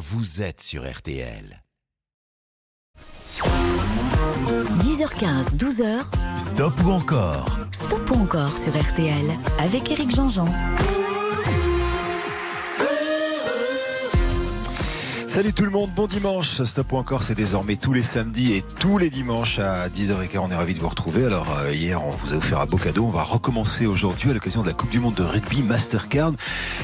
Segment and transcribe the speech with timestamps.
[0.00, 1.62] vous êtes sur RTL.
[4.80, 6.04] 10h15, 12h.
[6.38, 7.58] Stop ou encore?
[7.70, 10.46] Stop ou encore sur RTL avec Eric Jean-Jean.
[15.30, 16.60] Salut tout le monde, bon dimanche.
[16.64, 20.38] Stop ou encore, c'est désormais tous les samedis et tous les dimanches à 10h15.
[20.40, 21.24] On est ravis de vous retrouver.
[21.24, 23.04] Alors, euh, hier, on vous a offert un beau cadeau.
[23.04, 26.32] On va recommencer aujourd'hui à l'occasion de la Coupe du Monde de rugby Mastercard,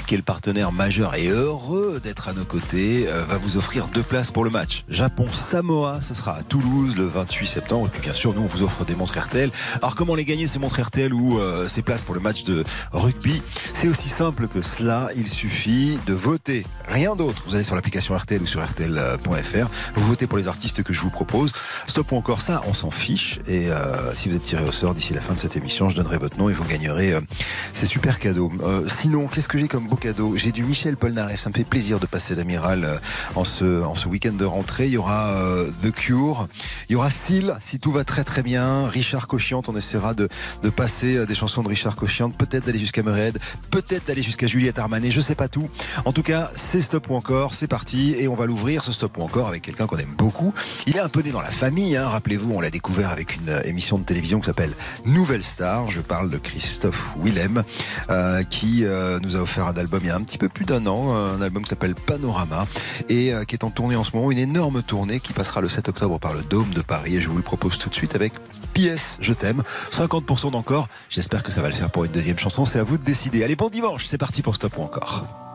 [0.07, 3.89] qui est le partenaire majeur et heureux d'être à nos côtés, euh, va vous offrir
[3.89, 4.84] deux places pour le match.
[4.89, 7.89] Japon-Samoa, ce sera à Toulouse le 28 septembre.
[7.89, 9.51] Et puis, bien sûr, nous, on vous offre des montres RTL.
[9.83, 12.62] Alors, comment les gagner, ces montres RTL ou euh, ces places pour le match de
[12.92, 13.42] rugby?
[13.75, 15.09] C'est aussi simple que cela.
[15.17, 16.65] Il suffit de voter.
[16.87, 17.42] Rien d'autre.
[17.48, 19.69] Vous allez sur l'application RTL ou sur RTL.fr.
[19.95, 21.53] Vous votez pour les artistes que je vous propose.
[21.87, 23.39] Stop ou encore ça, on s'en fiche.
[23.47, 25.97] Et euh, si vous êtes tiré au sort d'ici la fin de cette émission, je
[25.97, 27.21] donnerai votre nom et vous gagnerez euh,
[27.75, 28.51] ces super cadeaux.
[28.62, 30.37] Euh, sinon, qu'est-ce que j'ai comme beau cadeau?
[30.37, 31.41] J'ai du Michel Polnareff.
[31.41, 33.01] Ça me fait plaisir de passer l'amiral
[33.35, 34.87] en ce, en ce week-end de rentrée.
[34.87, 35.34] Il y aura
[35.83, 36.48] The Cure.
[36.89, 38.87] Il y aura Seal, si tout va très très bien.
[38.89, 40.28] Richard Cochiante, on essaiera de,
[40.62, 42.37] de passer des chansons de Richard Cochiante.
[42.37, 43.39] Peut-être d'aller jusqu'à Mered.
[43.71, 45.11] Peut-être d'aller jusqu'à Juliette Armanet.
[45.11, 45.69] Je sais pas tout.
[46.05, 47.55] En tout cas, c'est Stop ou encore.
[47.55, 48.15] C'est parti.
[48.19, 50.55] Et on va l'ouvrir ce Stop ou encore avec quelqu'un qu'on aime beaucoup.
[50.86, 51.96] Il est un peu né dans la famille.
[51.96, 52.08] Hein.
[52.08, 54.72] Rappelez-vous, on l'a découvert avec une euh, émission de télévision qui s'appelle
[55.05, 55.91] Nouvelle Star.
[55.91, 57.62] Je parle de Christophe Willem
[58.10, 60.64] euh, qui euh, nous a offert un album il y a un petit peu plus
[60.64, 62.66] d'un an, un album qui s'appelle Panorama
[63.08, 65.88] et qui est en tournée en ce moment, une énorme tournée qui passera le 7
[65.88, 68.32] octobre par le Dôme de Paris et je vous le propose tout de suite avec
[68.74, 70.88] PS, je t'aime, 50% d'encore.
[71.08, 73.42] J'espère que ça va le faire pour une deuxième chanson, c'est à vous de décider.
[73.42, 75.45] Allez, bon dimanche, c'est parti pour Stop ou encore.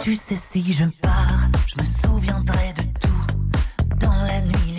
[0.00, 3.96] Tu sais, si je pars, je me souviendrai de tout.
[4.00, 4.77] Dans la nuit,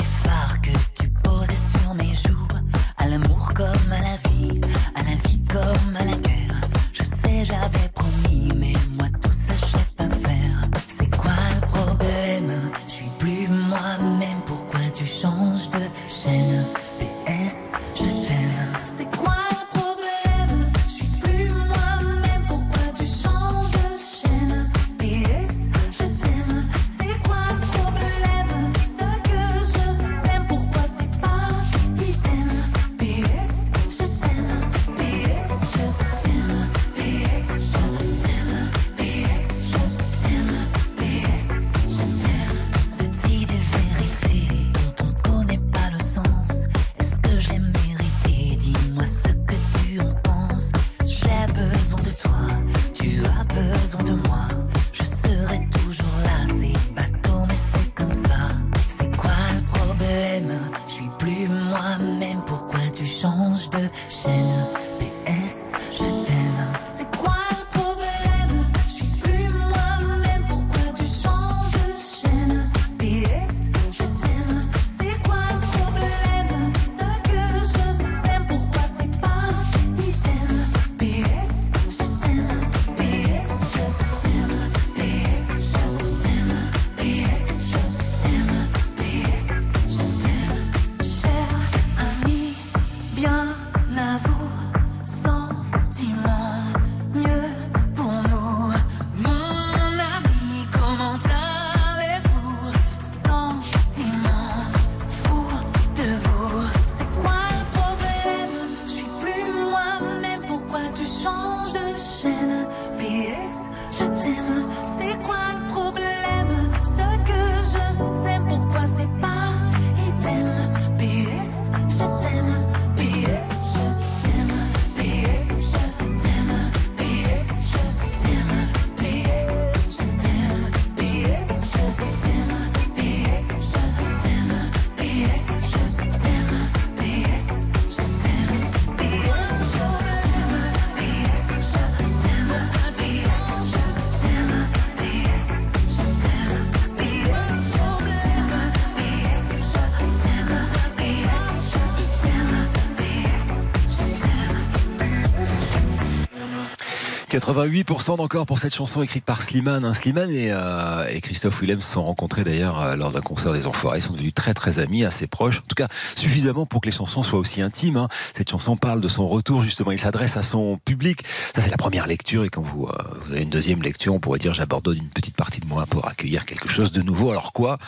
[157.50, 159.84] 88% d'encore pour cette chanson écrite par Slimane.
[159.84, 159.96] Hein.
[159.96, 163.66] Slimane et, euh, et, Christophe Willem se sont rencontrés d'ailleurs euh, lors d'un concert des
[163.66, 163.98] Enfoirés.
[163.98, 165.58] Ils sont devenus très très amis, assez proches.
[165.58, 167.98] En tout cas, suffisamment pour que les chansons soient aussi intimes.
[167.98, 168.08] Hein.
[168.36, 169.92] Cette chanson parle de son retour justement.
[169.92, 171.24] Il s'adresse à son public.
[171.56, 172.92] Ça c'est la première lecture et quand vous, euh,
[173.26, 176.08] vous avez une deuxième lecture, on pourrait dire j'abandonne une petite partie de moi pour
[176.08, 177.32] accueillir quelque chose de nouveau.
[177.32, 177.80] Alors quoi?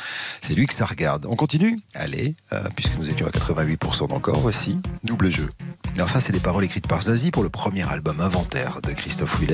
[0.42, 1.28] C'est lui que ça regarde.
[1.30, 1.80] On continue?
[1.94, 2.36] Allez,
[2.76, 5.52] puisque nous étions à 88% d'encore, voici double jeu.
[5.96, 9.40] Alors ça c'est des paroles écrites par Zazie pour le premier album Inventaire de Christophe
[9.40, 9.51] Willem.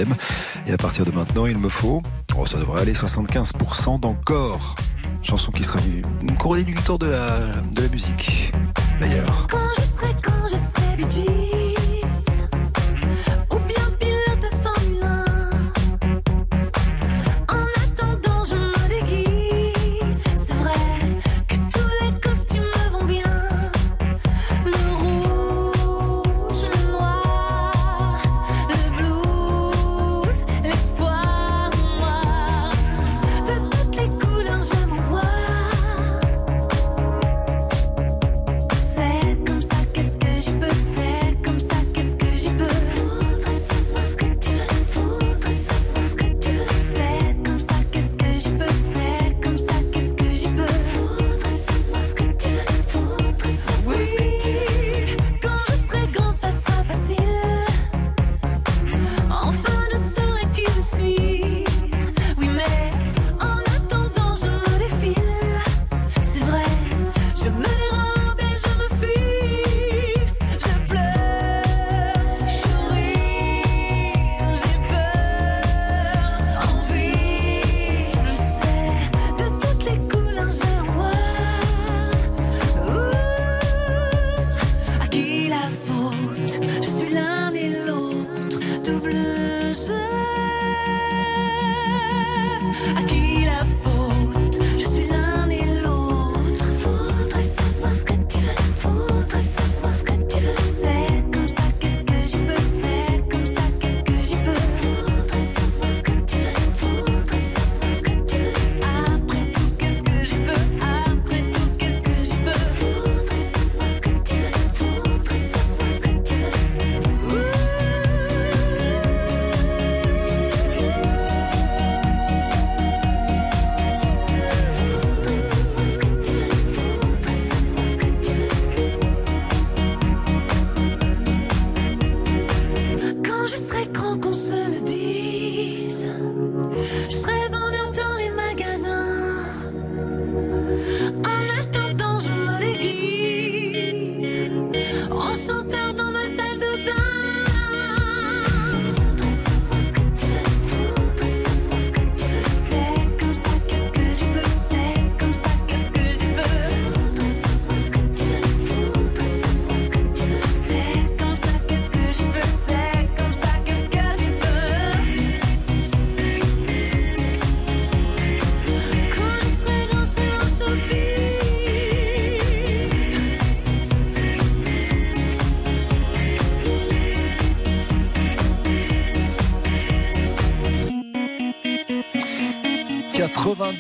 [0.68, 2.02] Et à partir de maintenant, il me faut,
[2.38, 4.76] oh, ça devrait aller 75% d'encore.
[5.24, 5.80] Chanson qui sera
[6.22, 8.52] une couronnée du victoire de la, de la musique,
[9.00, 9.48] d'ailleurs.
[9.50, 11.47] Quand je serai, quand je serai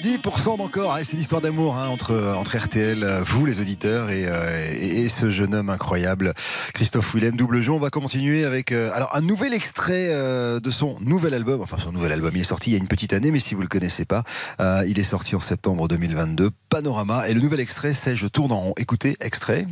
[0.02, 0.94] 90% d'encore.
[0.94, 5.30] Ah, c'est l'histoire d'amour hein, entre, RTL, euh, vous les auditeurs, et, euh, et, ce
[5.30, 6.34] jeune homme incroyable,
[6.74, 7.36] Christophe Willem.
[7.36, 7.72] Double jeu.
[7.72, 11.62] On va continuer avec euh, un nouvel extrait de son nouvel album.
[11.62, 13.56] Enfin, son nouvel album, il est sorti il y a une petite année, mais si
[13.56, 14.24] vous le connaissez pas,
[14.88, 16.52] il est sorti en septembre 2022.
[16.70, 17.28] Panorama.
[17.30, 18.74] Et le nouvel extrait, c'est Je tourne en rond.
[18.78, 19.68] Écoutez, extrait.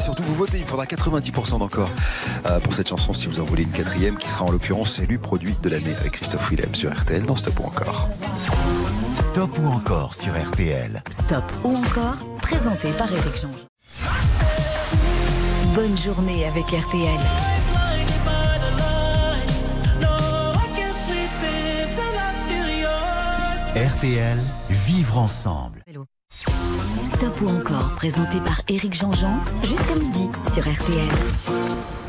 [0.00, 0.58] Et surtout vous votez.
[0.58, 1.90] Il faudra 90% d'encore
[2.46, 5.18] euh, pour cette chanson si vous en voulez une quatrième qui sera en l'occurrence élu
[5.18, 8.08] produit de l'année avec Christophe Willem sur RTL dans Stop ou encore.
[9.18, 11.02] Stop ou encore sur RTL.
[11.10, 13.50] Stop ou encore, présenté par Eric Jean.
[15.74, 17.20] Bonne journée avec RTL.
[23.76, 24.38] RTL,
[24.70, 25.79] vivre ensemble.
[27.20, 31.99] Stop ou encore, présenté par Eric Jean-Jean, jusqu'à midi sur RTL.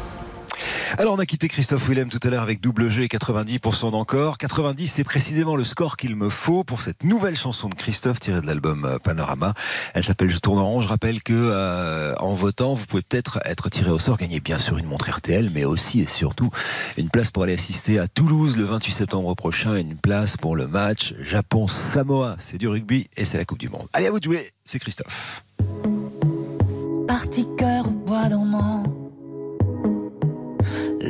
[0.98, 4.38] Alors on a quitté Christophe Willem tout à l'heure avec double G et 90% d'encore.
[4.38, 8.42] 90 c'est précisément le score qu'il me faut pour cette nouvelle chanson de Christophe tirée
[8.42, 9.54] de l'album euh, Panorama.
[9.94, 10.82] Elle s'appelle Je tourne en rond.
[10.82, 14.60] Je rappelle que euh, en votant vous pouvez peut-être être tiré au sort, gagner bien
[14.60, 16.50] sûr une montre RTL, mais aussi et surtout
[16.98, 20.68] une place pour aller assister à Toulouse le 28 septembre prochain, une place pour le
[20.68, 22.36] match Japon-Samoa.
[22.40, 23.88] C'est du rugby et c'est la Coupe du Monde.
[23.94, 25.44] Allez à vous de jouer, c'est Christophe.
[27.08, 28.28] Parti cœur bois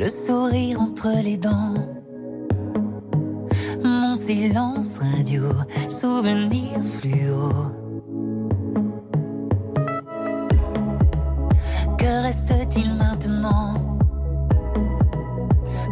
[0.02, 1.74] le sourire entre les dents.
[3.84, 5.42] Mon silence radio,
[5.88, 7.50] souvenir fluo.
[11.98, 13.98] Que reste-t-il maintenant?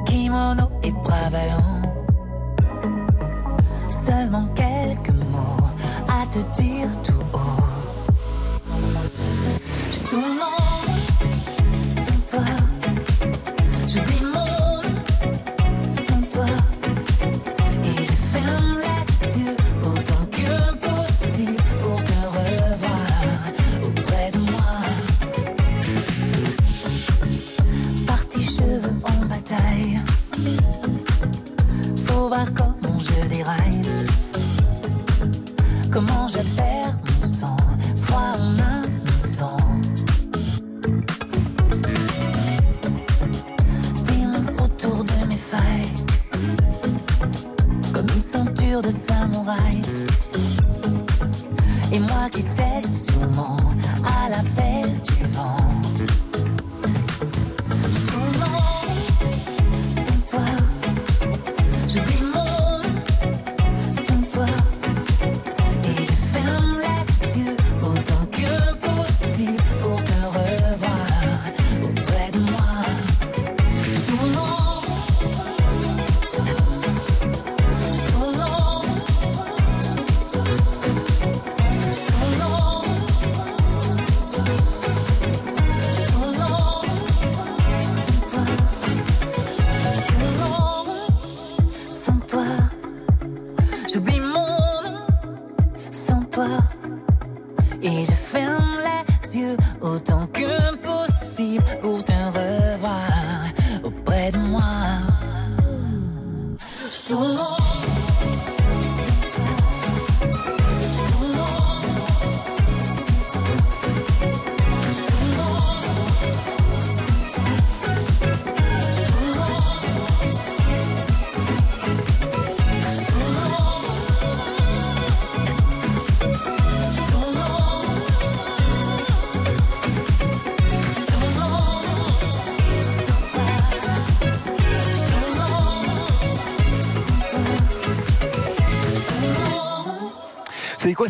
[0.07, 1.83] Kimono et bras ballants.
[3.91, 5.69] Seulement quelques mots
[6.09, 7.63] à te dire tout haut.
[9.93, 10.70] Je tourne en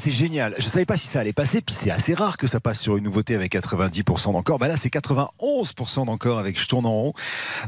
[0.00, 0.54] c'est génial.
[0.58, 2.96] Je savais pas si ça allait passer, puis c'est assez rare que ça passe sur
[2.96, 4.58] une nouveauté avec 90% d'encore.
[4.58, 7.12] Bah là, c'est 91% d'encore avec Je tourne en rond.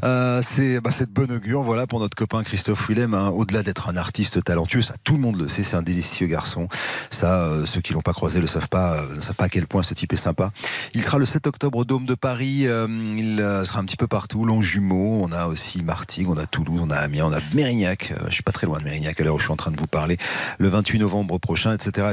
[0.03, 3.13] Euh, c'est bah, c'est de bonne augure, voilà, pour notre copain Christophe Willem.
[3.13, 3.29] hein.
[3.29, 6.67] Au-delà d'être un artiste talentueux, ça tout le monde le sait, c'est un délicieux garçon.
[7.11, 9.49] Ça, euh, ceux qui l'ont pas croisé le savent pas, euh, ne savent pas à
[9.49, 10.51] quel point ce type est sympa.
[10.95, 12.63] Il sera le 7 octobre au Dôme de Paris.
[12.63, 14.43] il sera un petit peu partout.
[14.43, 18.11] Longjumeau, on a aussi Martigues, on a Toulouse, on a Amiens, on a Mérignac.
[18.27, 19.77] Je suis pas très loin de Mérignac à l'heure où je suis en train de
[19.77, 20.17] vous parler.
[20.57, 22.07] Le 28 novembre prochain, etc.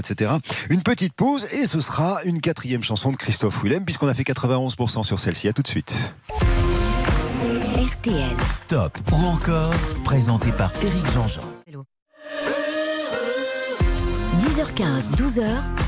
[0.71, 4.23] Une petite pause et ce sera une quatrième chanson de Christophe Willem puisqu'on a fait
[4.23, 5.49] 91% sur celle-ci.
[5.49, 5.95] À tout de suite.
[7.77, 8.37] RTL.
[8.51, 9.73] Stop ou encore,
[10.05, 11.43] présenté par Éric Jean-Jean.
[14.41, 15.45] 10h15, 12h.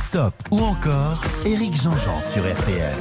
[0.08, 2.94] Stop ou encore, Éric Jean-Jean sur RTL.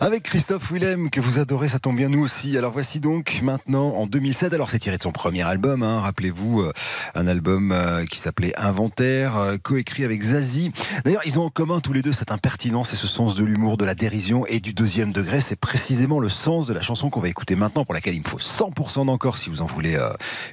[0.00, 2.56] Avec Christophe Willem, que vous adorez, ça tombe bien nous aussi.
[2.56, 6.60] Alors voici donc maintenant en 2007, alors c'est tiré de son premier album, hein, rappelez-vous,
[6.60, 6.72] euh,
[7.16, 10.70] un album euh, qui s'appelait Inventaire, euh, coécrit avec Zazie.
[11.04, 13.76] D'ailleurs, ils ont en commun tous les deux cette impertinence et ce sens de l'humour,
[13.76, 15.40] de la dérision et du deuxième degré.
[15.40, 18.28] C'est précisément le sens de la chanson qu'on va écouter maintenant, pour laquelle il me
[18.28, 19.36] faut 100% d'encore.
[19.36, 19.98] Si vous en voulez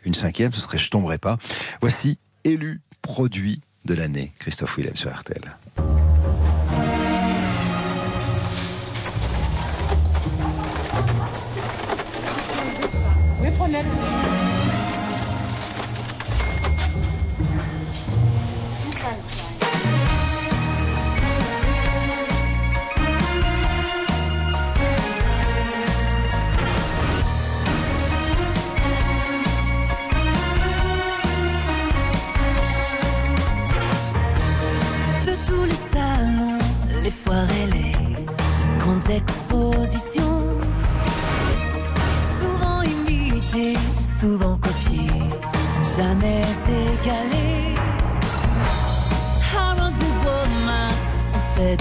[0.06, 1.38] une cinquième, ce serait Je tomberai pas.
[1.82, 5.56] Voici élu produit de l'année, Christophe Willem sur RTL.
[13.46, 13.52] De
[35.46, 36.58] tous les salons,
[37.04, 37.94] les foires et les
[38.80, 40.25] grandes expositions.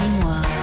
[0.05, 0.54] Ont fait de moi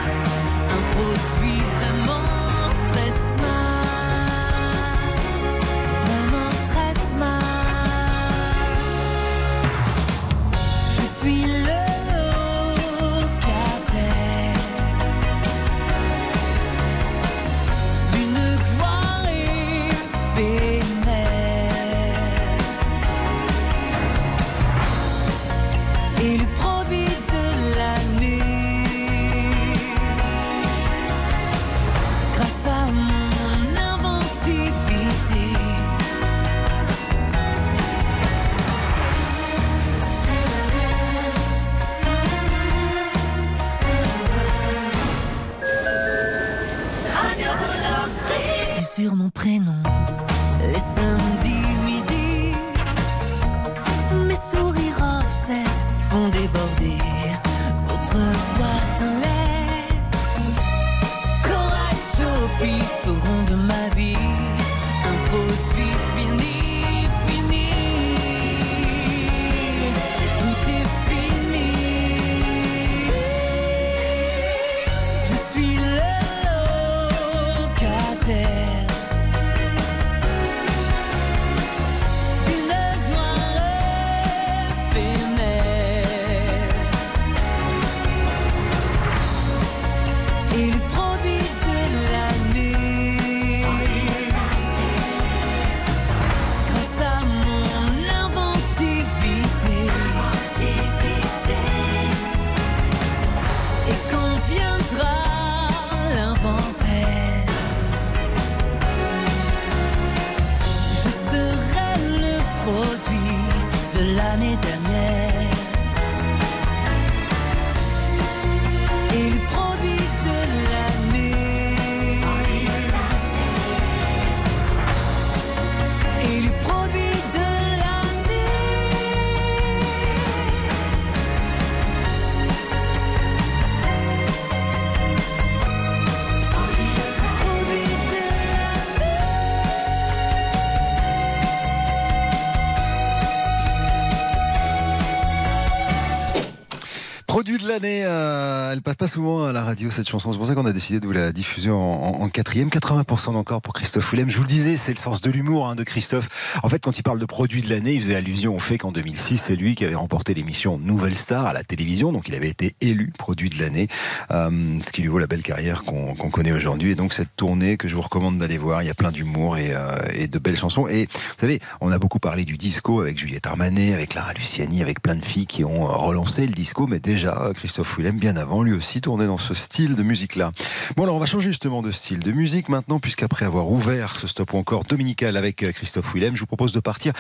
[148.83, 150.33] passe pas souvent à la radio cette chanson.
[150.33, 152.69] C'est pour ça qu'on a décidé de vous la diffuser en, quatrième.
[152.69, 154.29] 80% d'encore pour Christophe Willem.
[154.29, 156.59] Je vous le disais, c'est le sens de l'humour hein, de Christophe.
[156.63, 158.91] En fait, quand il parle de produit de l'année, il faisait allusion au fait qu'en
[158.91, 162.13] 2006, c'est lui qui avait remporté l'émission Nouvelle Star à la télévision.
[162.13, 163.89] Donc, il avait été élu produit de l'année,
[164.31, 166.91] euh, ce qui lui vaut la belle carrière qu'on connaît aujourd'hui.
[166.91, 169.59] Et donc, cette tournée que je vous recommande d'aller voir, il y a plein d'humour
[169.59, 170.89] et, euh, de belles chansons.
[170.89, 174.83] Et vous savez, on a beaucoup parlé du disco avec Juliette Armanet, avec Lara Luciani,
[174.83, 178.37] avec plein de filles qui ont euh, relancé le disco, mais déjà Christophe Willem, bien
[178.37, 180.53] avant, lui aussi tournait dans ce style de musique-là.
[180.97, 184.27] Bon, alors on va changer justement de style de musique maintenant, puisqu'après avoir ouvert ce
[184.27, 187.13] stop ou encore dominical avec euh, Christophe Willem, je vous propose de partir.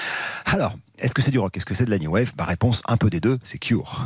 [0.46, 1.56] Alors, est-ce que c'est du rock?
[1.56, 2.32] Est-ce que c'est de la new wave?
[2.36, 4.04] Bah, réponse un peu des deux, c'est Cure.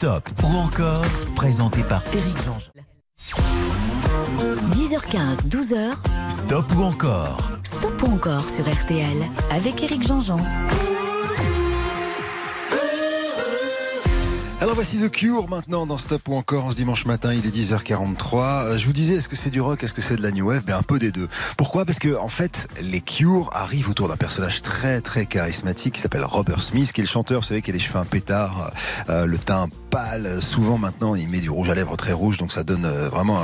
[0.00, 1.04] Stop ou encore,
[1.36, 2.56] présenté par Eric Jean.
[4.72, 5.90] 10h15, 12h.
[6.30, 10.40] Stop ou encore, Stop ou encore sur RTL avec Éric Jean-Jean.
[14.62, 18.34] Alors voici The Cure maintenant dans Stop ou encore ce dimanche matin, il est 10h43.
[18.64, 20.48] Euh, Je vous disais, est-ce que c'est du rock, est-ce que c'est de la new
[20.48, 20.64] wave?
[20.66, 21.30] Ben un peu des deux.
[21.56, 21.86] Pourquoi?
[21.86, 26.24] Parce que en fait, les Cure arrivent autour d'un personnage très très charismatique qui s'appelle
[26.24, 28.70] Robert Smith, qui est le chanteur, vous savez, qui a les cheveux un pétard,
[29.08, 30.40] euh, le teint pâle.
[30.40, 33.38] Souvent maintenant, il met du rouge à lèvres très rouge, donc ça donne euh, vraiment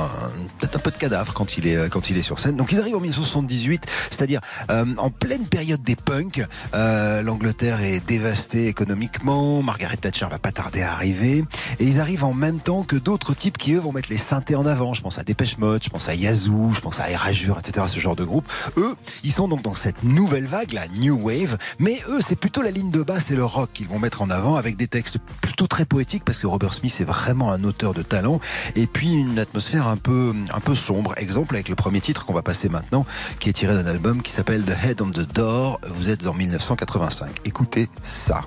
[0.57, 2.55] peut-être un peu de cadavre quand il est euh, quand il est sur scène.
[2.55, 4.39] Donc ils arrivent en 1978, c'est-à-dire
[4.71, 6.41] euh, en pleine période des punks.
[6.73, 9.61] L'Angleterre est dévastée économiquement.
[9.61, 11.43] Margaret Thatcher va pas tarder à arriver.
[11.79, 14.55] Et ils arrivent en même temps que d'autres types qui, eux, vont mettre les synthés
[14.55, 14.93] en avant.
[14.93, 17.85] Je pense à Dépêche Mode, je pense à Yazoo, je pense à Erasure, etc.
[17.89, 18.49] Ce genre de groupe.
[18.77, 21.57] Eux, ils sont donc dans cette nouvelle vague, la New Wave.
[21.79, 24.29] Mais eux, c'est plutôt la ligne de base et le rock qu'ils vont mettre en
[24.29, 27.93] avant avec des textes plutôt très poétiques parce que Robert Smith est vraiment un auteur
[27.93, 28.39] de talent.
[28.75, 31.13] Et puis une atmosphère un peu, un peu sombre.
[31.17, 33.05] Exemple avec le premier titre qu'on va passer maintenant,
[33.39, 35.79] qui est tiré d'un album qui s'appelle The Head on the Door.
[35.95, 37.29] Vous êtes en 1985.
[37.45, 38.41] Écoutez ça.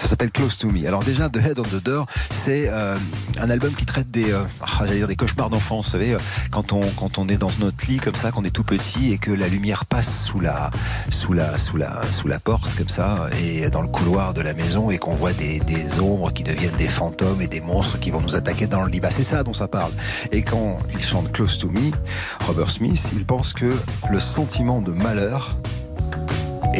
[0.00, 0.86] Ça s'appelle Close to Me.
[0.86, 2.96] Alors déjà, The Head on the Door, c'est euh,
[3.38, 5.84] un album qui traite des, euh, ah, dire des cauchemars d'enfance.
[5.84, 6.18] Vous savez, euh,
[6.50, 9.18] quand on quand on est dans notre lit comme ça, qu'on est tout petit et
[9.18, 10.70] que la lumière passe sous la
[11.10, 14.54] sous la sous la sous la porte comme ça et dans le couloir de la
[14.54, 18.10] maison et qu'on voit des, des ombres qui deviennent des fantômes et des monstres qui
[18.10, 19.00] vont nous attaquer dans le lit.
[19.00, 19.92] Bah, c'est ça dont ça parle.
[20.32, 21.90] Et quand il chante Close to Me,
[22.46, 23.70] Robert Smith, il pense que
[24.10, 25.58] le sentiment de malheur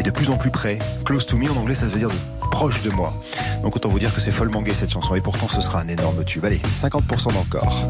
[0.00, 0.78] est de plus en plus près.
[1.04, 2.14] Close to me en anglais, ça veut dire de
[2.50, 3.12] proche de moi.
[3.62, 5.88] Donc autant vous dire que c'est follement gay cette chanson et pourtant ce sera un
[5.88, 6.44] énorme tube.
[6.44, 7.88] Allez, 50% d'encore.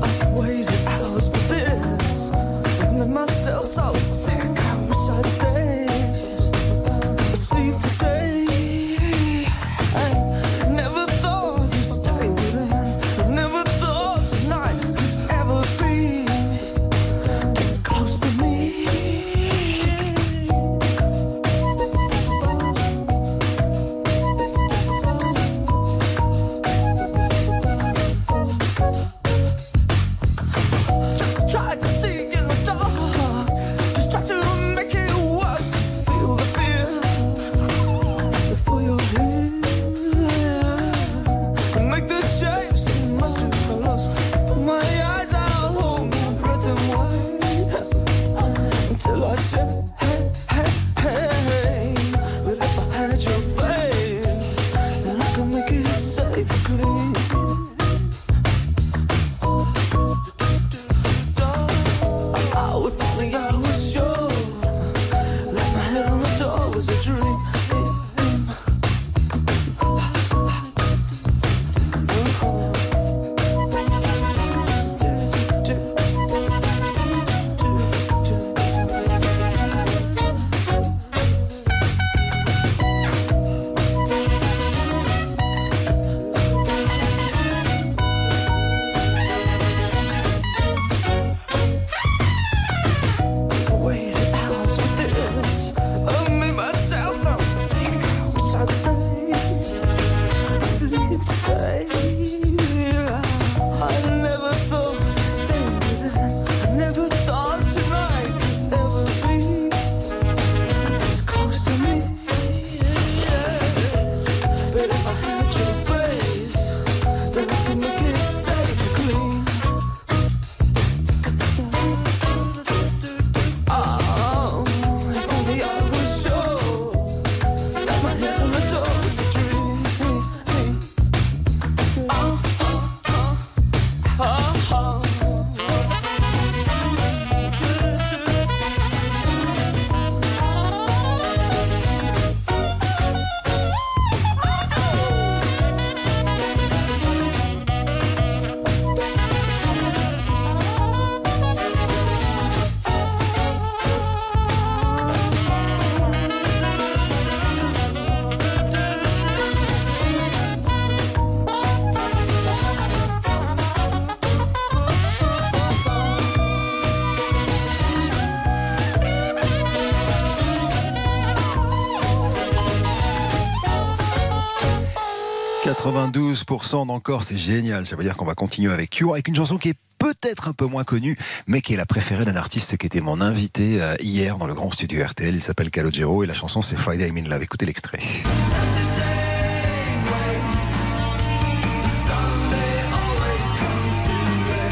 [176.09, 177.85] 92% d'encore, c'est génial.
[177.85, 180.55] Ça veut dire qu'on va continuer avec Cure, avec une chanson qui est peut-être un
[180.55, 181.15] peu moins connue,
[181.47, 184.55] mais qui est la préférée d'un artiste qui était mon invité euh, hier dans le
[184.55, 185.35] grand studio RTL.
[185.35, 187.43] Il s'appelle Calogero et la chanson c'est Friday I'm in Love.
[187.43, 188.01] Écoutez l'extrait.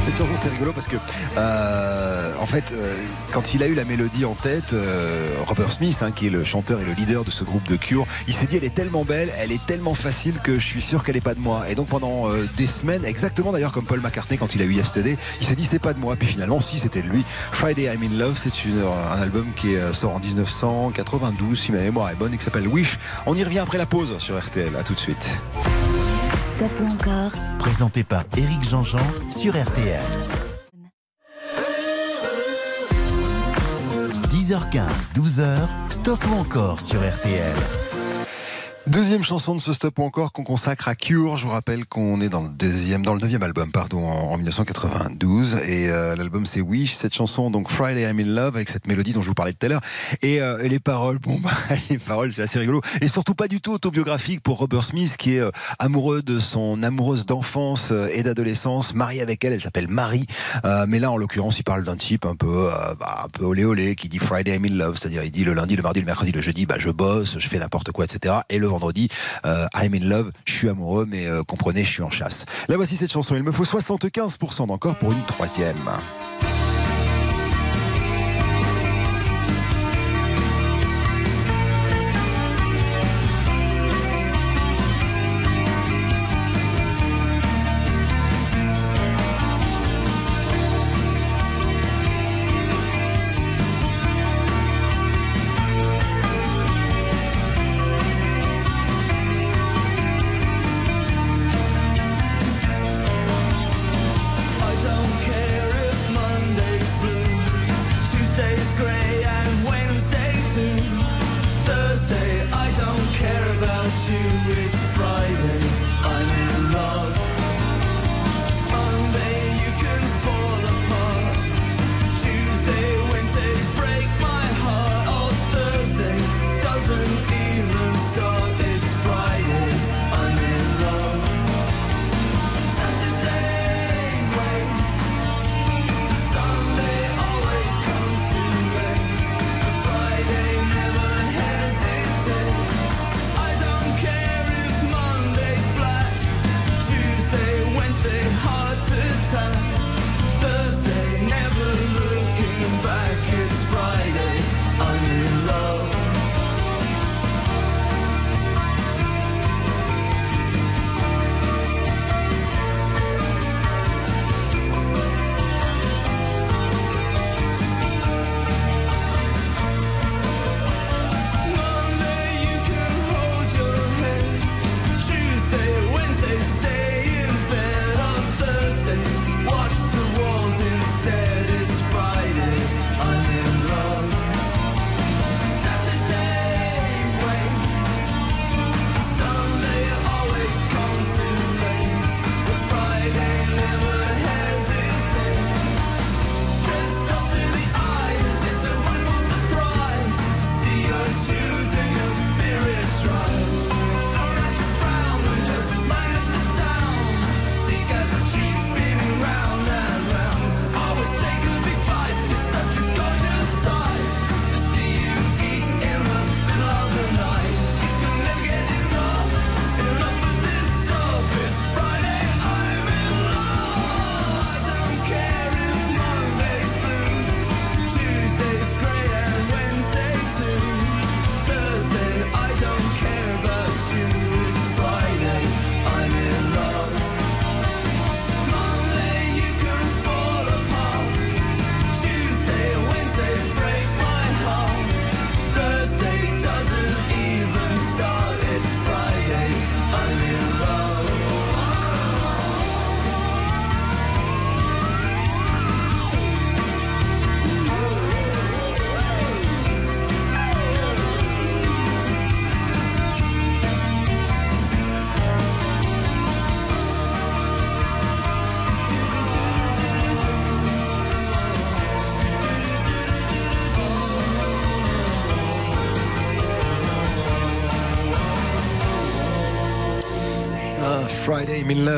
[0.06, 0.96] Cette chanson c'est rigolo parce que
[1.36, 2.96] euh, en fait euh,
[3.30, 4.74] quand il a eu la mélodie en tête,
[5.46, 8.06] Robert Smith hein, qui est le chanteur et le leader de ce groupe de Cure,
[8.28, 11.02] il s'est dit elle est tellement belle, elle est tellement facile que je suis sûr
[11.02, 11.68] qu'elle est pas de moi.
[11.70, 14.74] Et donc pendant euh, des semaines, exactement d'ailleurs comme Paul McCartney quand il a eu
[14.74, 16.14] Yesterday, il s'est dit c'est pas de moi.
[16.16, 17.24] Puis finalement si c'était de lui.
[17.52, 21.78] Friday I'm in Love, c'est une- un album qui euh, sort en 1992 si ma
[21.78, 22.98] mémoire est bonne et qui s'appelle Wish.
[23.26, 24.76] On y revient après la pause sur RTL.
[24.76, 25.28] À tout de suite.
[26.56, 27.32] Stop ou encore?
[27.58, 28.98] Présenté par Éric Jean-Jean
[29.36, 30.00] sur RTL.
[34.30, 34.82] 10h15,
[35.14, 35.56] 12h,
[35.90, 37.54] Stop ou encore sur RTL.
[38.88, 41.36] Deuxième chanson de ce stop encore qu'on consacre à Cure.
[41.36, 44.36] Je vous rappelle qu'on est dans le deuxième, dans le neuvième album, pardon, en, en
[44.38, 45.56] 1992.
[45.66, 46.94] Et euh, l'album c'est Wish.
[46.94, 49.66] Cette chanson, donc Friday I'm in Love, avec cette mélodie dont je vous parlais tout
[49.66, 49.82] à l'heure.
[50.22, 51.50] Et, euh, les paroles, bon, bah,
[51.90, 52.80] les paroles, c'est assez rigolo.
[53.02, 56.82] Et surtout pas du tout autobiographique pour Robert Smith, qui est euh, amoureux de son
[56.82, 59.52] amoureuse d'enfance et d'adolescence, marié avec elle.
[59.52, 60.26] Elle s'appelle Marie.
[60.86, 63.96] Mais là, en l'occurrence, il parle d'un type un peu, bah, un peu olé olé,
[63.96, 66.32] qui dit Friday I'm in Love, c'est-à-dire il dit le lundi, le mardi, le mercredi,
[66.32, 68.36] le jeudi, bah, je bosse, je fais n'importe quoi, etc.
[68.78, 69.08] vendredi,
[69.44, 72.44] euh, I'm in love, je suis amoureux, mais euh, comprenez, je suis en chasse.
[72.68, 73.34] Là, voici cette chanson.
[73.34, 75.76] Il me faut 75% d'encore pour une troisième.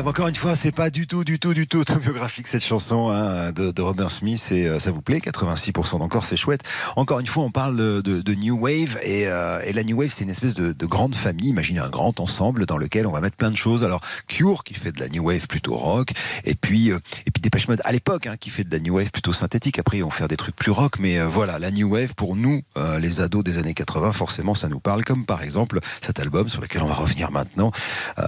[0.05, 3.51] Encore une fois, c'est pas du tout, du tout, du tout autobiographique cette chanson hein,
[3.51, 4.51] de, de Robert Smith.
[4.51, 5.17] Et euh, ça vous plaît?
[5.17, 6.61] 86% d'encore, c'est chouette.
[6.95, 10.25] Encore une fois, on parle de, New Wave et, euh, et la New Wave, c'est
[10.25, 11.49] une espèce de, de grande famille.
[11.49, 13.83] Imaginez un grand ensemble dans lequel on va mettre plein de choses.
[13.83, 16.11] Alors Cure qui fait de la New Wave plutôt rock,
[16.43, 18.95] et puis euh, et puis Dépêche Mode à l'époque hein, qui fait de la New
[18.95, 19.79] Wave plutôt synthétique.
[19.79, 22.35] Après, ils vont faire des trucs plus rock, mais euh, voilà, la New Wave pour
[22.35, 22.61] nous,
[22.99, 25.03] les ados des années 80, forcément, ça nous parle.
[25.03, 27.71] Comme par exemple cet album sur lequel on va revenir maintenant.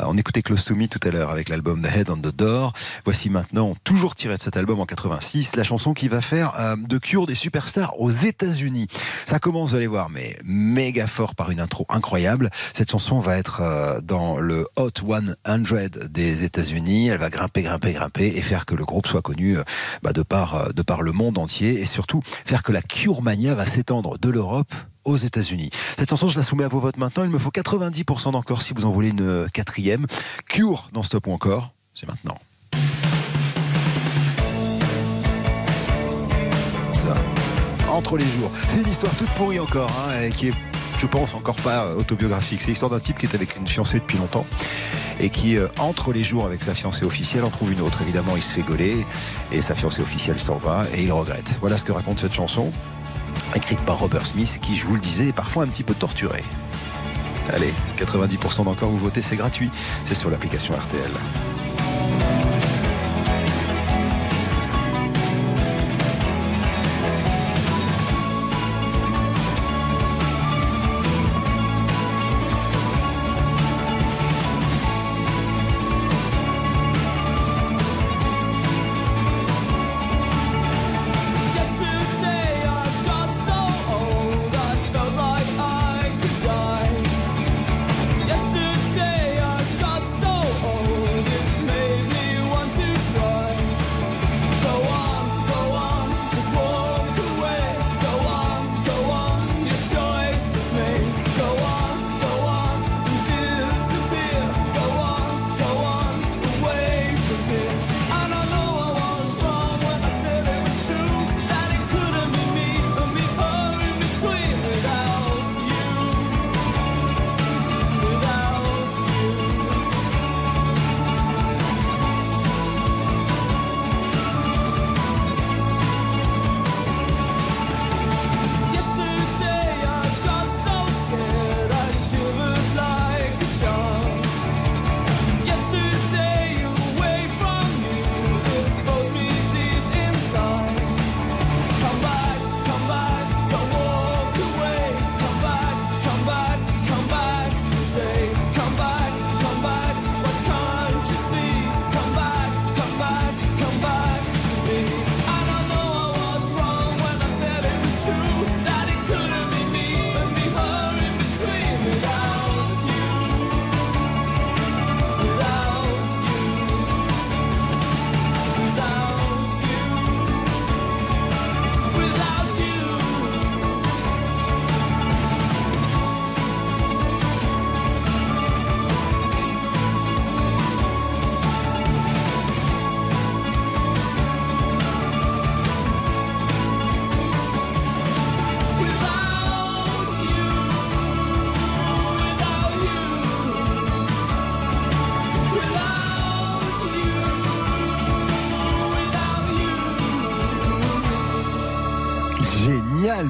[0.06, 2.74] On écoutait Close to Me tout à l'heure avec l'album The Head on the Door.
[3.06, 6.76] Voici maintenant, toujours tiré de cet album en 86, la chanson qui va faire euh,
[6.78, 8.88] de Cure des superstars aux États-Unis.
[9.26, 12.50] Ça commence, vous allez voir, mais méga fort par une intro incroyable.
[12.74, 17.10] Cette chanson va être euh, dans le Hot 100 des États-Unis.
[17.10, 19.64] Elle va grimper, grimper, grimper et faire que le groupe soit connu euh,
[20.02, 23.56] bah, de, par, de par le monde entier et surtout faire que la Cure Mania
[23.56, 24.74] va s'étendre de l'Europe
[25.06, 25.70] aux États-Unis.
[25.98, 27.24] Cette chanson, je la soumets à vos votes maintenant.
[27.24, 30.06] Il me faut 90% d'encore si vous en voulez une euh, quatrième.
[30.48, 32.38] Cure dans Stop ou encore, c'est maintenant.
[37.90, 38.50] Entre les jours.
[38.70, 40.54] C'est une histoire toute pourrie encore, hein, qui est,
[41.00, 42.62] je pense, encore pas euh, autobiographique.
[42.62, 44.48] C'est l'histoire d'un type qui est avec une fiancée depuis longtemps
[45.20, 48.02] et qui, euh, entre les jours avec sa fiancée officielle, en trouve une autre.
[48.02, 49.06] Évidemment, il se fait gauler
[49.52, 51.56] et sa fiancée officielle s'en va et il regrette.
[51.62, 52.72] Voilà ce que raconte cette chanson,
[53.56, 56.44] écrite par Robert Smith, qui, je vous le disais, est parfois un petit peu torturé.
[57.52, 59.70] Allez, 90% d'encore, vous votez, c'est gratuit.
[60.08, 61.12] C'est sur l'application RTL.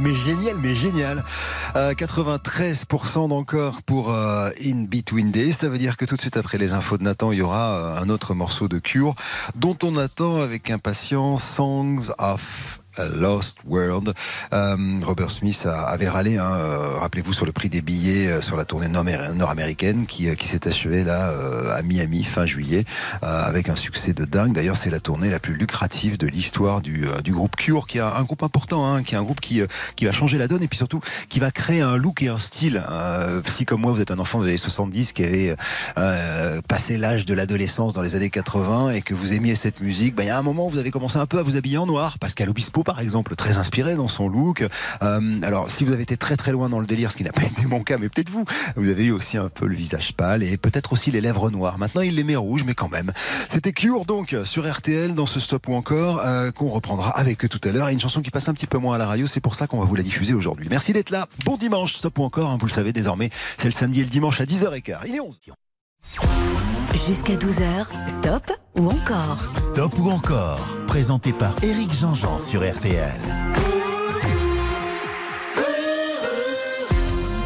[0.02, 1.24] Mais génial, mais génial.
[1.76, 5.54] Euh, 93% d'encore pour euh, In Between Days.
[5.54, 7.76] Ça veut dire que tout de suite après les infos de Nathan, il y aura
[7.76, 9.16] euh, un autre morceau de Cure
[9.56, 14.14] dont on attend avec impatience Songs of Lost World.
[14.54, 18.58] Euh, Robert Smith avait râlé, hein, euh, rappelez-vous, sur le prix des billets euh, sur
[18.58, 19.04] la tournée nord-
[19.36, 21.32] nord-américaine qui, s'est achevée là
[21.76, 22.86] à Miami fin juillet
[23.22, 24.54] avec un succès de dingue.
[24.54, 28.24] D'ailleurs, c'est la tournée la plus lucrative de l'histoire du, groupe Cure, qui est un,
[28.24, 29.62] groupe important, hein, qui est un groupe qui,
[29.96, 32.38] qui va changer la donne et puis surtout qui va créer un look et un
[32.38, 32.84] style.
[33.52, 35.56] Si comme moi, vous êtes un enfant des années 70 qui avait
[36.68, 40.24] passé l'âge de l'adolescence dans les années 80 et que vous aimiez cette musique, ben,
[40.24, 41.86] il y a un moment où vous avez commencé un peu à vous habiller en
[41.86, 42.20] noir.
[42.20, 44.66] Pascal Obispo, par exemple, très inspiré dans son look.
[45.02, 47.32] Euh, alors, si vous avez été très très loin dans le délire, ce qui n'a
[47.32, 50.14] pas été mon cas, mais peut-être vous, vous avez eu aussi un peu le visage
[50.14, 51.78] pâle et peut-être aussi les lèvres noires.
[51.78, 53.12] Maintenant, il les met rouges, mais quand même.
[53.50, 57.50] C'était Cure, donc, sur RTL, dans ce stop ou encore, euh, qu'on reprendra avec eux
[57.50, 57.88] tout à l'heure.
[57.90, 59.80] Une chanson qui passe un petit peu moins à la radio, c'est pour ça qu'on
[59.80, 60.68] va vous la diffuser aujourd'hui.
[60.70, 61.28] Merci d'être là.
[61.46, 64.10] Bon dimanche, stop ou encore, hein, vous le savez désormais, c'est le samedi et le
[64.10, 64.98] dimanche à 10h15.
[65.08, 65.40] Il est 11.
[66.94, 73.20] Jusqu'à 12h, stop ou encore Stop ou encore Présenté par Éric Jean-Jean sur RTL.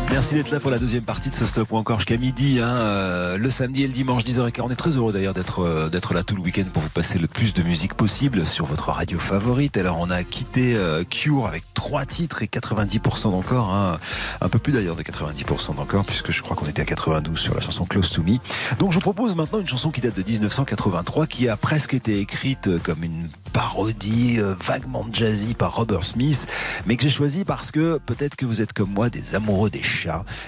[0.10, 2.67] Merci d'être là pour la deuxième partie de ce stop ou encore jusqu'à midi, hein,
[2.67, 4.62] euh, le samedi et le dimanche 10h15.
[4.62, 7.20] On est très heureux d'ailleurs d'être euh, d'être là tout le week-end pour vous passer
[7.20, 9.78] le plus de musique possible sur votre radio favorite.
[9.78, 13.98] Alors on a quitté euh, Cure avec trois titres et 90% d'encore, hein,
[14.41, 17.54] un peu plus d'ailleurs de 90% d'encore puisque je crois qu'on était à 92 sur
[17.54, 18.38] la chanson Close to Me.
[18.80, 22.20] Donc je vous propose maintenant une chanson qui date de 1983 qui a presque été
[22.20, 26.48] écrite euh, comme une parodie euh, vaguement jazzy par Robert Smith,
[26.86, 29.82] mais que j'ai choisi parce que peut-être que vous êtes comme moi des amoureux des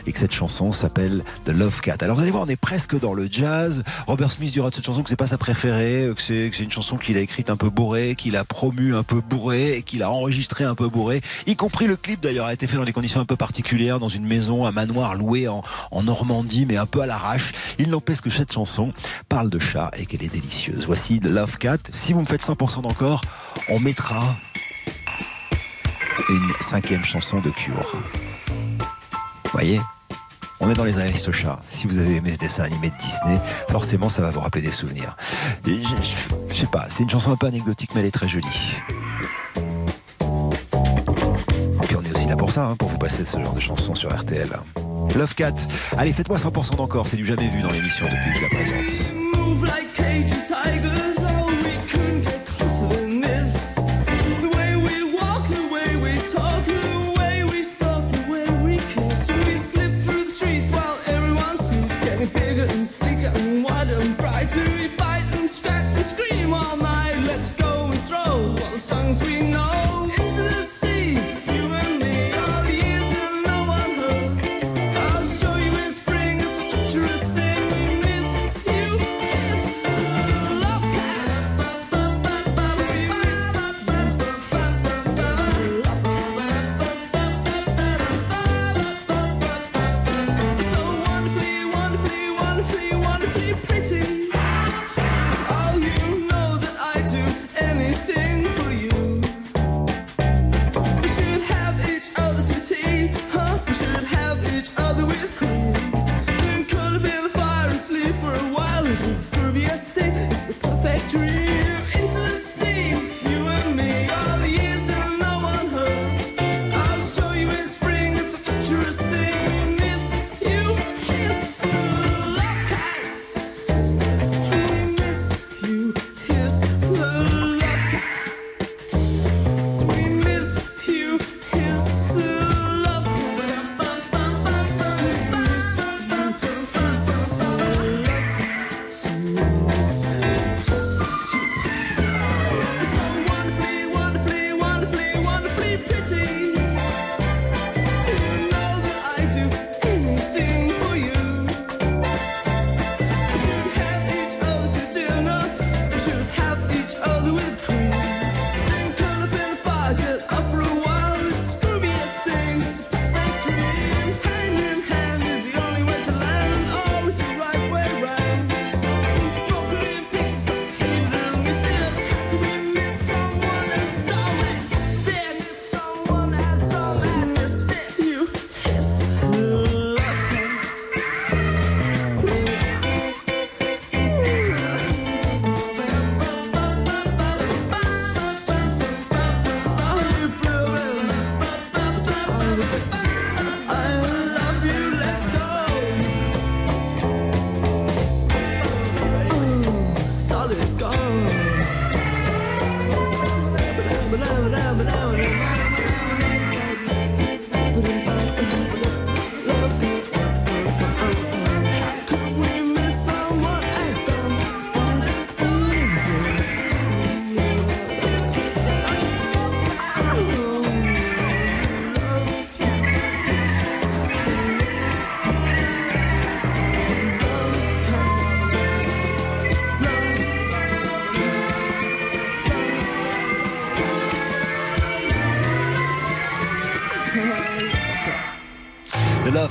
[0.06, 1.98] et que cette chanson s'appelle The Love Cat.
[2.02, 3.84] Alors vous allez voir, on est presque dans le jazz.
[4.08, 6.64] Robert Smith dira de cette chanson que c'est pas sa préférée, que c'est que c'est
[6.64, 9.82] une chanson qu'il a écrite un peu bourrée, qu'il a promu un peu bourrée et
[9.82, 12.84] qu'il a enregistré un peu bourré, y compris le clip d'ailleurs a été fait dans
[12.84, 16.78] des conditions un peu particulières, dans une maison, un manoir loué en, en Normandie, mais
[16.78, 17.52] un peu à l'arrache.
[17.78, 18.94] Il n'empêche que cette chanson
[19.28, 20.86] parle de chat et qu'elle est délicieuse.
[20.86, 21.78] Voici The Love Cat.
[21.94, 23.22] Si vous me faites 100% d'encore,
[23.70, 24.22] on mettra
[26.30, 27.96] une cinquième chanson de Cure.
[29.52, 29.80] Voyez
[30.62, 31.60] on est dans les Aristochats.
[31.68, 34.72] Si vous avez aimé ce dessin animé de Disney, forcément ça va vous rappeler des
[34.72, 35.16] souvenirs.
[35.66, 35.82] Et
[36.50, 38.76] je, sais pas, c'est une chanson un peu anecdotique mais elle est très jolie.
[41.84, 43.96] Puis on est aussi là pour ça, hein, pour vous passer ce genre de chanson
[43.96, 44.50] sur RTL.
[45.16, 45.56] Love Cat.
[45.98, 49.16] Allez, faites-moi 100% d'encore, c'est du jamais vu dans l'émission depuis que je la présente.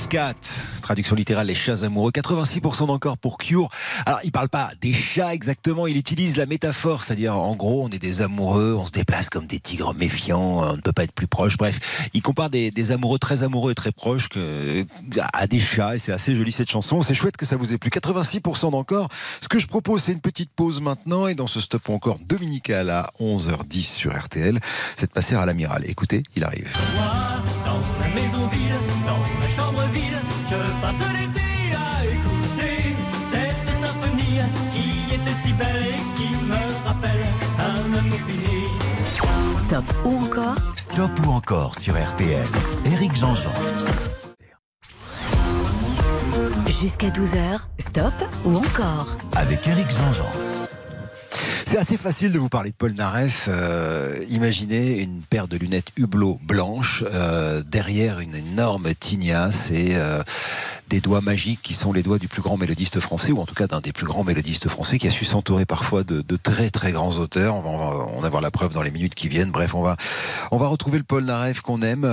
[0.09, 0.33] Cat.
[0.81, 2.09] traduction littérale, les chats amoureux.
[2.09, 3.69] 86% d'encore pour Cure.
[4.07, 7.89] Alors, il parle pas des chats exactement, il utilise la métaphore, c'est-à-dire, en gros, on
[7.89, 11.11] est des amoureux, on se déplace comme des tigres méfiants, on ne peut pas être
[11.11, 11.57] plus proche.
[11.57, 14.29] Bref, il compare des, amoureux très amoureux et très proches
[15.33, 17.03] à des chats, et c'est assez joli cette chanson.
[17.03, 17.91] C'est chouette que ça vous ait plu.
[17.91, 19.09] 86% d'encore.
[19.41, 22.89] Ce que je propose, c'est une petite pause maintenant, et dans ce stop encore dominical
[22.89, 24.59] à 11h10 sur RTL,
[24.97, 25.83] c'est de passer à l'amiral.
[25.85, 26.67] Écoutez, il arrive.
[30.81, 32.95] Passe l'été à écouter
[33.31, 34.39] cette symphonie
[34.73, 37.25] qui était si belle et qui me rappelle
[37.59, 38.65] un amour fini.
[39.65, 42.47] Stop ou encore Stop ou encore sur RTL.
[42.85, 43.53] Éric Jean-Jean.
[46.67, 48.13] Jusqu'à 12h, stop
[48.45, 50.68] ou encore Avec Éric Jean-Jean.
[51.69, 53.47] C'est assez facile de vous parler de Paul Naref.
[53.47, 60.23] Euh, imaginez une paire de lunettes Hublot blanches, euh, derrière une énorme tignasse et euh,
[60.89, 63.53] des doigts magiques qui sont les doigts du plus grand mélodiste français, ou en tout
[63.53, 66.91] cas d'un des plus grands mélodistes français, qui a su s'entourer parfois de, très très
[66.91, 67.55] grands auteurs.
[67.55, 69.51] On va, en avoir la preuve dans les minutes qui viennent.
[69.51, 69.95] Bref, on va,
[70.49, 72.09] on va retrouver le Paul Naref qu'on aime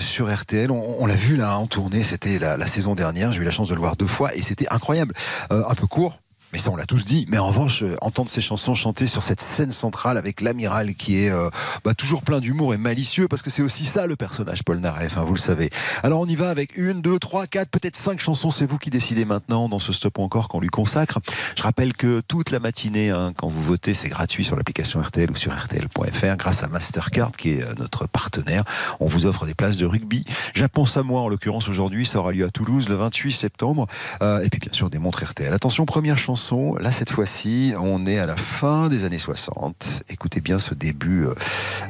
[0.00, 0.72] sur RTL.
[0.72, 3.32] On, l'a vu là en tournée, c'était la, saison dernière.
[3.32, 5.14] J'ai eu la chance de le voir deux fois et c'était incroyable.
[5.50, 6.18] Un peu court,
[6.52, 7.26] mais ça, on l'a tous dit.
[7.28, 11.18] Mais en revanche, euh, entendre ces chansons chanter sur cette scène centrale avec l'amiral qui
[11.18, 11.50] est euh,
[11.84, 15.18] bah, toujours plein d'humour et malicieux, parce que c'est aussi ça le personnage Paul Naref,
[15.18, 15.68] hein, vous le savez.
[16.02, 18.50] Alors on y va avec une, deux, trois, quatre, peut-être cinq chansons.
[18.50, 21.18] C'est vous qui décidez maintenant dans ce stop encore qu'on lui consacre.
[21.54, 25.30] Je rappelle que toute la matinée, hein, quand vous votez, c'est gratuit sur l'application RTL
[25.30, 28.64] ou sur RTL.fr, grâce à Mastercard qui est euh, notre partenaire.
[29.00, 30.24] On vous offre des places de rugby.
[30.54, 33.86] Japon Samoa en l'occurrence aujourd'hui, ça aura lieu à Toulouse le 28 septembre.
[34.22, 35.52] Et puis bien sûr des montres RTL.
[35.52, 36.37] Attention, première chanson.
[36.78, 40.04] Là cette fois-ci, on est à la fin des années 60.
[40.08, 41.34] Écoutez bien ce début euh,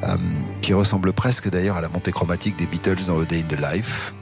[0.05, 0.17] euh,
[0.63, 3.61] qui ressemble presque d'ailleurs à la montée chromatique des Beatles dans A Day in the
[3.61, 4.15] Life.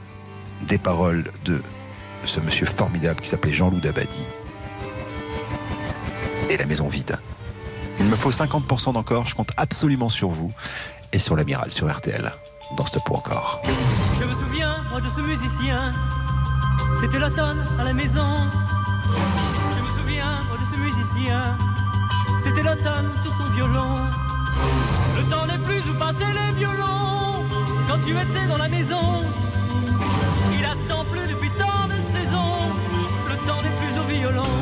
[0.67, 1.61] Des paroles de
[2.25, 4.09] ce monsieur formidable qui s'appelait Jean-Loup Dabadi.
[6.49, 7.17] Et la maison vide.
[7.99, 10.51] Il me faut 50% d'encore, je compte absolument sur vous
[11.13, 12.31] et sur l'amiral sur RTL.
[12.75, 13.61] Dans ce pot encore.
[14.19, 15.93] Je me souviens, moi, de ce musicien.
[16.99, 18.49] C'était l'automne à la maison.
[20.59, 21.57] De ce musicien.
[22.43, 23.95] C'était l'automne sur son violon.
[25.17, 27.43] Le temps n'est plus où passaient les violons.
[27.87, 29.23] Quand tu étais dans la maison,
[30.57, 32.71] il attend plus depuis tant de saisons.
[33.29, 34.53] Le temps n'est plus au violon.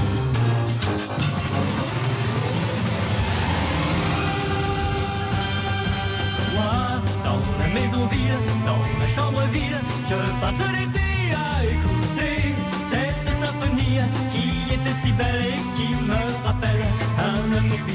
[6.53, 9.77] Moi, dans la maison vide, dans la chambre vide,
[10.09, 12.55] je passe l'été à écouter
[12.89, 13.99] cette symphonie
[14.31, 15.44] qui était si belle
[17.85, 17.93] Moi,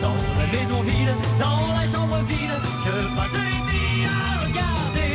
[0.00, 4.08] dans la maison vide, dans la chambre vide, je passe l'été à
[4.46, 5.14] regarder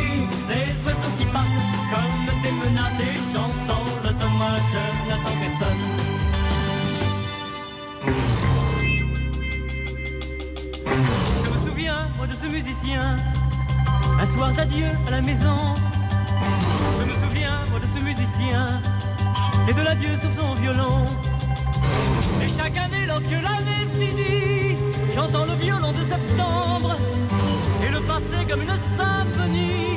[0.49, 1.61] les oiseaux qui passent
[1.91, 5.81] comme des menaces et j'entends l'automne, moi je n'attends personne.
[11.43, 13.15] Je me souviens, moi, de ce musicien.
[14.19, 15.75] Un soir d'adieu à la maison.
[16.97, 18.81] Je me souviens, moi, de ce musicien.
[19.69, 21.05] Et de l'adieu sur son violon.
[22.41, 24.77] Et chaque année, lorsque l'année finit,
[25.13, 26.95] j'entends le violon de septembre.
[27.85, 29.90] Et le passé, comme une symphonie,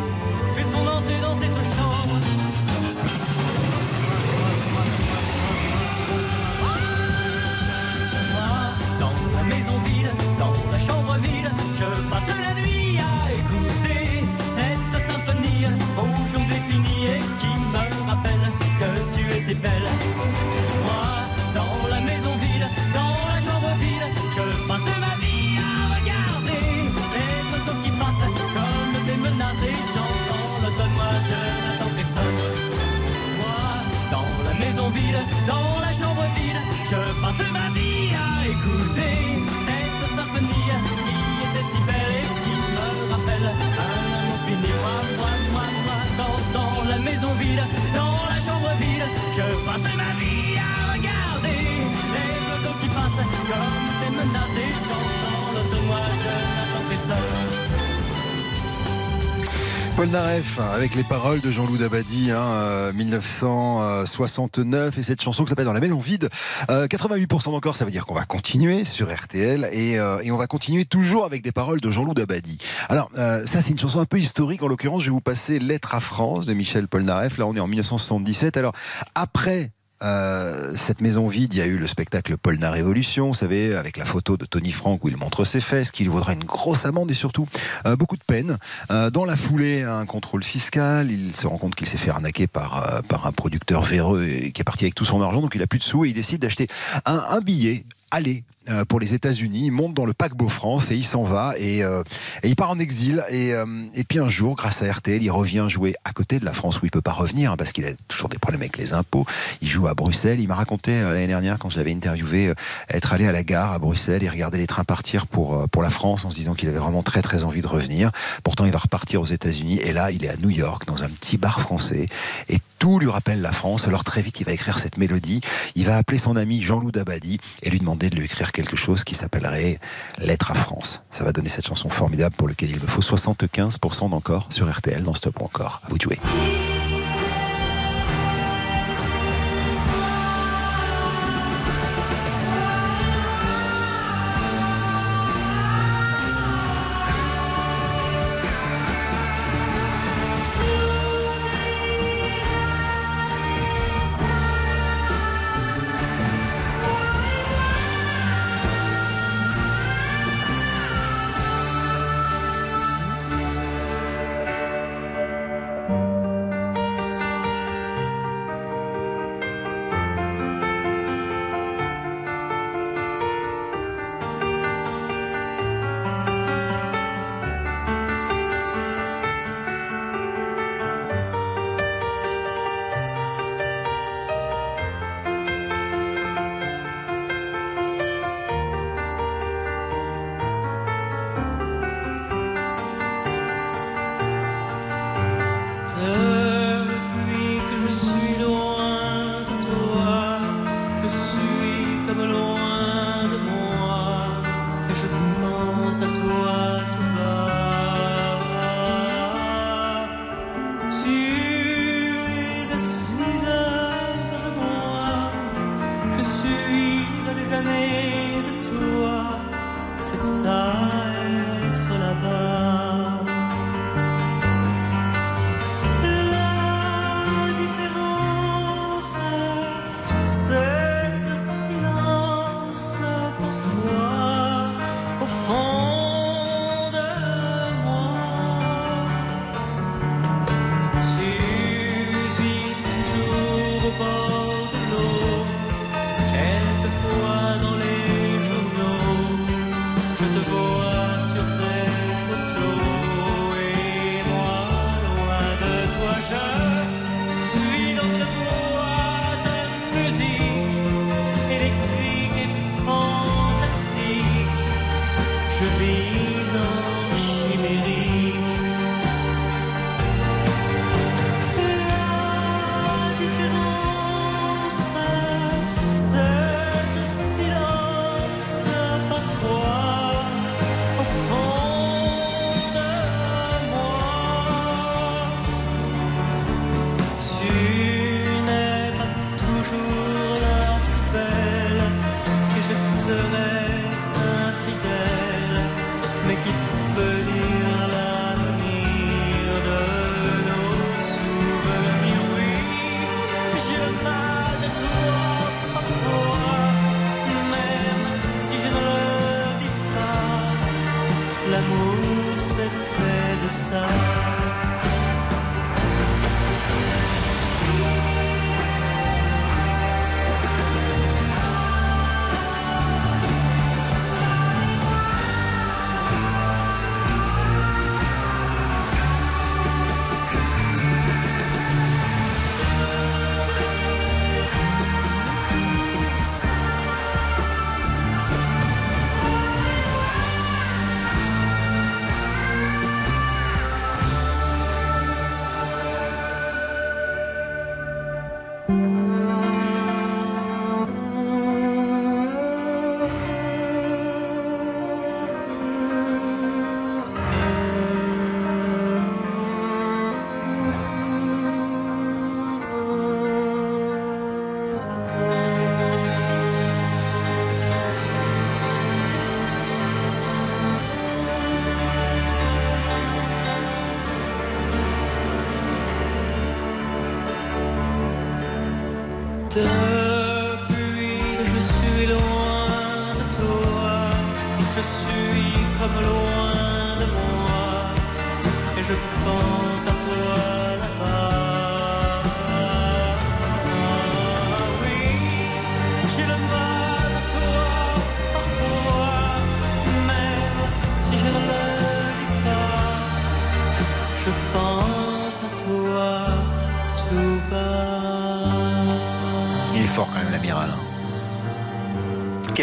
[60.05, 65.49] Paul Naref, avec les paroles de Jean-Loup Dabadi, hein, euh, 1969, et cette chanson qui
[65.49, 66.29] s'appelle Dans la maison vide.
[66.69, 70.37] Euh, 88% d'encore, ça veut dire qu'on va continuer sur RTL, et, euh, et on
[70.37, 72.59] va continuer toujours avec des paroles de Jean-Loup Dabadi.
[72.91, 75.59] Alors, euh, ça c'est une chanson un peu historique, en l'occurrence, je vais vous passer
[75.59, 78.59] Lettre à France de Michel Polnareff, là on est en 1977.
[78.59, 78.75] Alors,
[79.15, 79.71] après
[80.03, 83.97] euh, cette maison vide, il y a eu le spectacle Polna Révolution, vous savez, avec
[83.97, 87.11] la photo de Tony Frank où il montre ses fesses, qu'il vaudra une grosse amende
[87.11, 87.47] et surtout
[87.87, 88.59] euh, beaucoup de peine.
[88.91, 92.47] Euh, dans la foulée, un contrôle fiscal, il se rend compte qu'il s'est fait arnaquer
[92.47, 95.63] par, par un producteur véreux et qui est parti avec tout son argent, donc il
[95.63, 96.67] a plus de sous et il décide d'acheter
[97.07, 97.85] un, un billet
[98.15, 98.54] aller euh,
[98.89, 99.67] pour les États-Unis.
[99.67, 102.03] Il monte dans le paquebot France et il s'en va et, euh,
[102.43, 103.25] il part en exil.
[103.31, 106.45] Et, euh, et puis un jour, grâce à RTL, il revient jouer à côté de
[106.45, 108.77] la France où il peut pas revenir hein, parce qu'il a toujours des problèmes avec
[108.79, 109.27] les impôts.
[109.61, 110.41] Il joue à Bruxelles.
[110.41, 112.55] Il m'a raconté euh, l'année dernière quand je l'avais interviewé euh,
[112.89, 115.83] être allé à la gare à Bruxelles et regarder les trains partir pour euh, pour
[115.83, 118.11] la France en se disant qu'il avait vraiment très très envie de revenir.
[118.43, 121.09] Pourtant, il va repartir aux États-Unis et là, il est à New York dans un
[121.09, 122.09] petit bar français
[122.49, 123.89] et tout lui rappelle la France.
[123.89, 125.41] Alors très vite, il va écrire cette mélodie.
[125.75, 129.05] Il va appeler son ami Jean-Loup Dabadi et lui demander de lui écrire quelque chose
[129.05, 129.79] qui s'appellerait
[130.19, 131.03] Lettre à France.
[131.11, 135.03] Ça va donner cette chanson formidable pour laquelle il me faut 75% d'encore sur RTL
[135.03, 135.83] dans Stop ou encore.
[135.85, 136.19] À vous de jouer.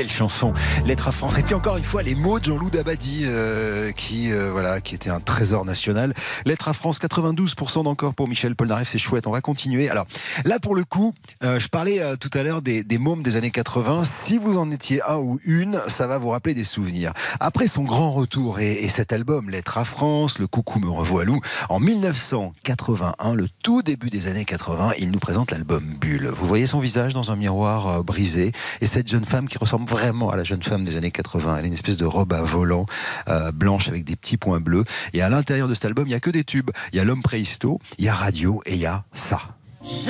[0.01, 0.51] Quelle chanson
[0.83, 1.37] Lettre à France.
[1.37, 4.95] Et puis encore une fois, les mots de Jean-Loup Dabadi, euh, qui, euh, voilà, qui
[4.95, 6.15] était un trésor national.
[6.43, 9.27] Lettre à France, 92% d'encore pour Michel Polnareff, c'est chouette.
[9.27, 9.91] On va continuer.
[9.91, 10.07] Alors
[10.43, 13.51] là, pour le coup, euh, je parlais tout à l'heure des, des mômes des années
[13.51, 14.03] 80.
[14.03, 17.13] Si vous en étiez un ou une, ça va vous rappeler des souvenirs.
[17.39, 21.41] Après son grand retour et, et cet album, Lettre à France, Le Coucou me revoilou,
[21.69, 26.25] en 1981, le tout début des années 80, il nous présente l'album Bulle.
[26.25, 30.29] Vous voyez son visage dans un miroir brisé et cette jeune femme qui ressemble vraiment
[30.29, 31.57] à la jeune femme des années 80.
[31.57, 32.85] Elle a une espèce de robe à volant
[33.27, 34.85] euh, blanche avec des petits points bleus.
[35.13, 36.71] Et à l'intérieur de cet album, il n'y a que des tubes.
[36.93, 39.41] Il y a l'homme préhisto, il y a radio et il y a ça.
[39.83, 40.09] Je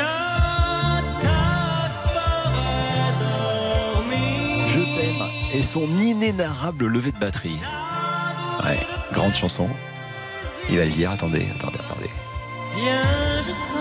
[4.95, 5.23] t'aime
[5.53, 7.59] et son inénarrable levée de batterie.
[8.63, 8.79] Ouais,
[9.11, 9.67] grande chanson.
[10.69, 12.09] Il va le dire, attendez, attendez, attendez.
[12.77, 13.80] Viens, je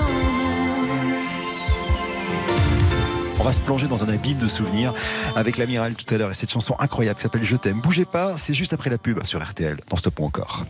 [3.40, 4.92] On va se plonger dans un abîme de souvenirs
[5.34, 7.80] avec l'amiral tout à l'heure et cette chanson incroyable qui s'appelle Je t'aime.
[7.80, 10.66] Bougez pas, c'est juste après la pub sur RTL, dans Stop ou encore.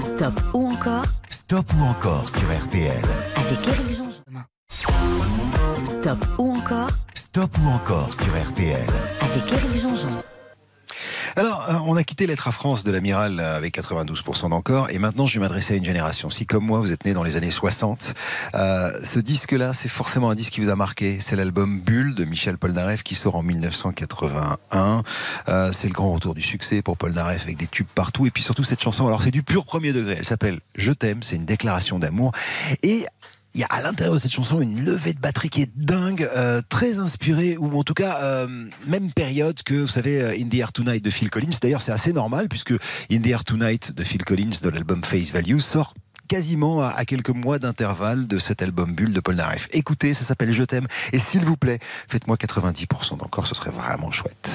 [0.00, 1.04] Stop ou encore?
[1.30, 3.00] Stop ou encore sur RTL.
[3.36, 4.42] avec Eric Jean-Jean.
[5.84, 6.90] Stop ou encore?
[7.14, 8.86] Stop ou encore sur RTL.
[9.20, 10.29] avec Eric Jean-Jean.
[11.36, 14.98] Alors, euh, on a quitté l'être à France de l'amiral euh, avec 92% d'encore, et
[14.98, 16.28] maintenant je vais m'adresser à une génération.
[16.30, 18.14] Si, comme moi, vous êtes né dans les années 60,
[18.54, 21.18] euh, ce disque-là, c'est forcément un disque qui vous a marqué.
[21.20, 25.02] C'est l'album Bulle de Michel Polnareff qui sort en 1981.
[25.48, 28.42] Euh, c'est le grand retour du succès pour Polnareff avec des tubes partout, et puis
[28.42, 29.06] surtout cette chanson.
[29.06, 30.16] Alors, c'est du pur premier degré.
[30.18, 32.32] Elle s'appelle Je t'aime, c'est une déclaration d'amour,
[32.82, 33.06] et
[33.54, 36.28] il y a à l'intérieur de cette chanson une levée de batterie qui est dingue,
[36.36, 38.46] euh, très inspirée, ou en tout cas, euh,
[38.86, 41.50] même période que, vous savez, euh, In the Air Tonight de Phil Collins.
[41.60, 42.72] D'ailleurs, c'est assez normal, puisque
[43.10, 45.94] In the Air Tonight de Phil Collins, de l'album Face Value, sort
[46.28, 49.68] quasiment à, quelques mois d'intervalle de cet album Bulle de Polnareff.
[49.72, 54.12] Écoutez, ça s'appelle Je t'aime, et s'il vous plaît, faites-moi 90% d'encore, ce serait vraiment
[54.12, 54.48] chouette.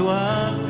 [0.00, 0.69] Pour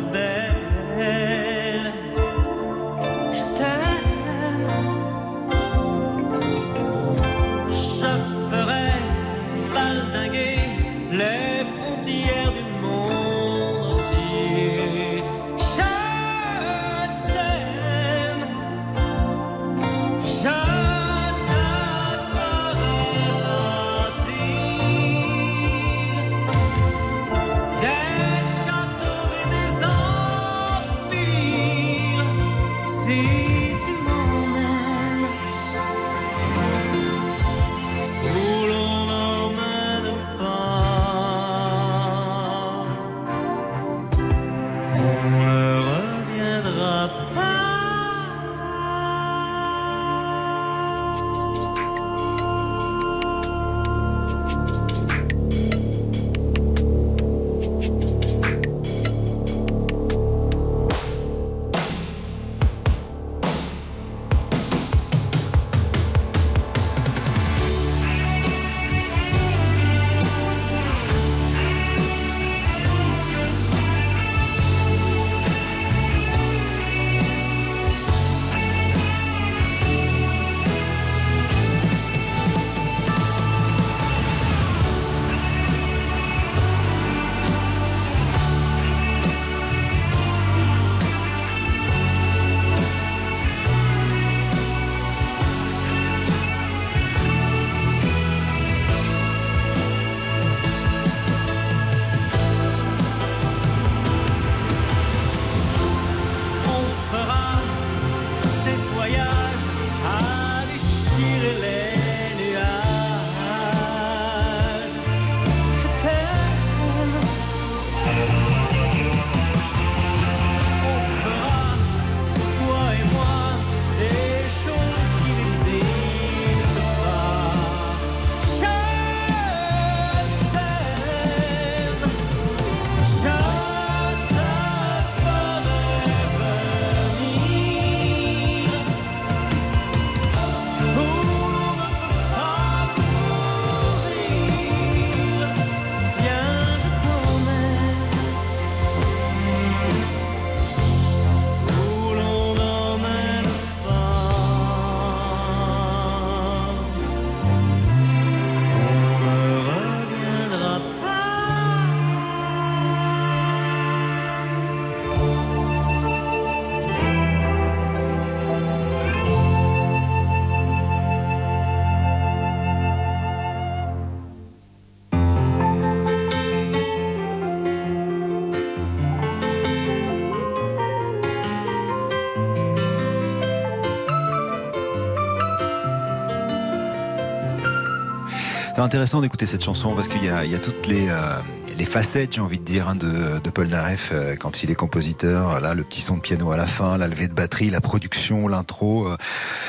[188.82, 191.38] intéressant d'écouter cette chanson parce qu'il y a, toutes les, euh,
[191.80, 194.74] les facettes, j'ai envie de dire, hein, de, de Paul Naref euh, quand il est
[194.74, 195.62] compositeur.
[195.62, 198.48] Là, le petit son de piano à la fin, la levée de batterie, la production,
[198.48, 199.16] l'intro, euh,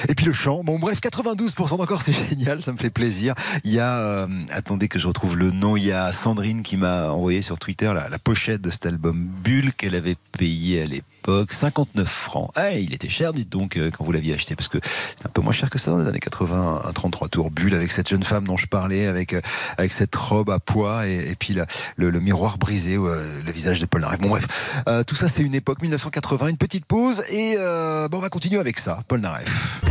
[0.09, 0.61] et puis le chant.
[0.61, 3.33] Bon, bref, 92% encore, c'est génial, ça me fait plaisir.
[3.63, 6.75] Il y a, euh, attendez que je retrouve le nom, il y a Sandrine qui
[6.75, 11.05] m'a envoyé sur Twitter la, pochette de cet album Bulle qu'elle avait payé à l'époque.
[11.53, 12.49] 59 francs.
[12.55, 15.41] Ah, il était cher, dites donc, quand vous l'aviez acheté, parce que c'est un peu
[15.41, 18.23] moins cher que ça dans les années 80, un 33 tours bulle avec cette jeune
[18.23, 19.35] femme dont je parlais, avec,
[19.77, 21.67] avec cette robe à pois et, et puis la-
[22.09, 24.19] le, miroir brisé, euh, le visage de Paul Naref.
[24.19, 24.47] Bon, bref,
[24.87, 28.29] Euh, tout ça, c'est une époque 1980, une petite pause, et euh, bon, on va
[28.29, 29.81] continuer avec ça, Paul Naref.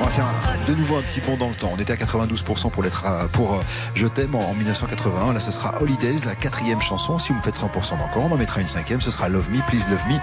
[0.00, 0.32] On va faire
[0.66, 1.70] de nouveau un petit bond dans le temps.
[1.72, 2.70] On était à 92%
[3.30, 3.60] pour,
[3.94, 5.32] Je t'aime en, en 1981.
[5.32, 7.18] Là, ce sera Holidays, la quatrième chanson.
[7.18, 9.00] Si vous me faites 100% d'encore, on en mettra une cinquième.
[9.00, 10.18] Ce sera Love Me, Please Love Me.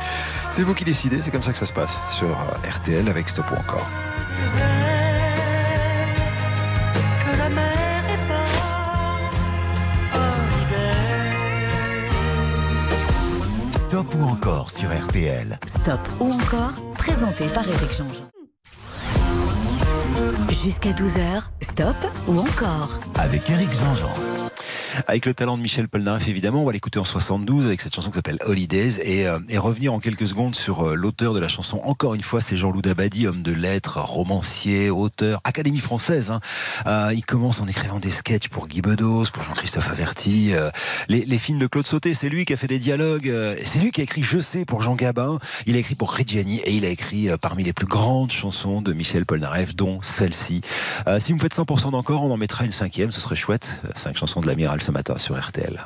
[0.51, 1.21] C'est vous qui décidez.
[1.21, 2.29] C'est comme ça que ça se passe sur
[2.69, 3.87] RTL avec Stop ou encore.
[13.89, 15.57] Stop ou encore sur RTL.
[15.65, 18.29] Stop ou encore, présenté par Éric Jean-Jean.
[20.51, 21.95] Jusqu'à 12h, stop
[22.27, 24.48] ou encore Avec Eric Jean-Jean.
[25.07, 28.09] Avec le talent de Michel Polnareff, évidemment, on va l'écouter en 72 avec cette chanson
[28.09, 31.79] qui s'appelle Holidays et, euh, revenir en quelques secondes sur euh, l'auteur de la chanson.
[31.83, 36.31] Encore une fois, c'est Jean-Loup Dabadi, homme de lettres, romancier, auteur, Académie française.
[36.31, 36.39] hein.
[36.85, 40.53] Euh, il commence en écrivant des sketchs pour Guy Bedos, pour Jean-Christophe Averti,
[41.07, 42.13] les, films de Claude Sauté.
[42.13, 43.31] C'est lui qui a fait des dialogues.
[43.63, 45.39] c'est lui qui a écrit Je sais pour Jean Gabin.
[45.65, 48.93] Il a écrit pour Reggiani et il a écrit parmi les plus grandes chansons de
[48.93, 50.61] Michel Polnareff, dont celle-ci.
[51.19, 53.11] Si vous me faites 100% d'encore, on en mettra une cinquième.
[53.11, 53.79] Ce serait chouette.
[53.95, 55.79] Cinq chansons de l'amiral ce matin sur RTL.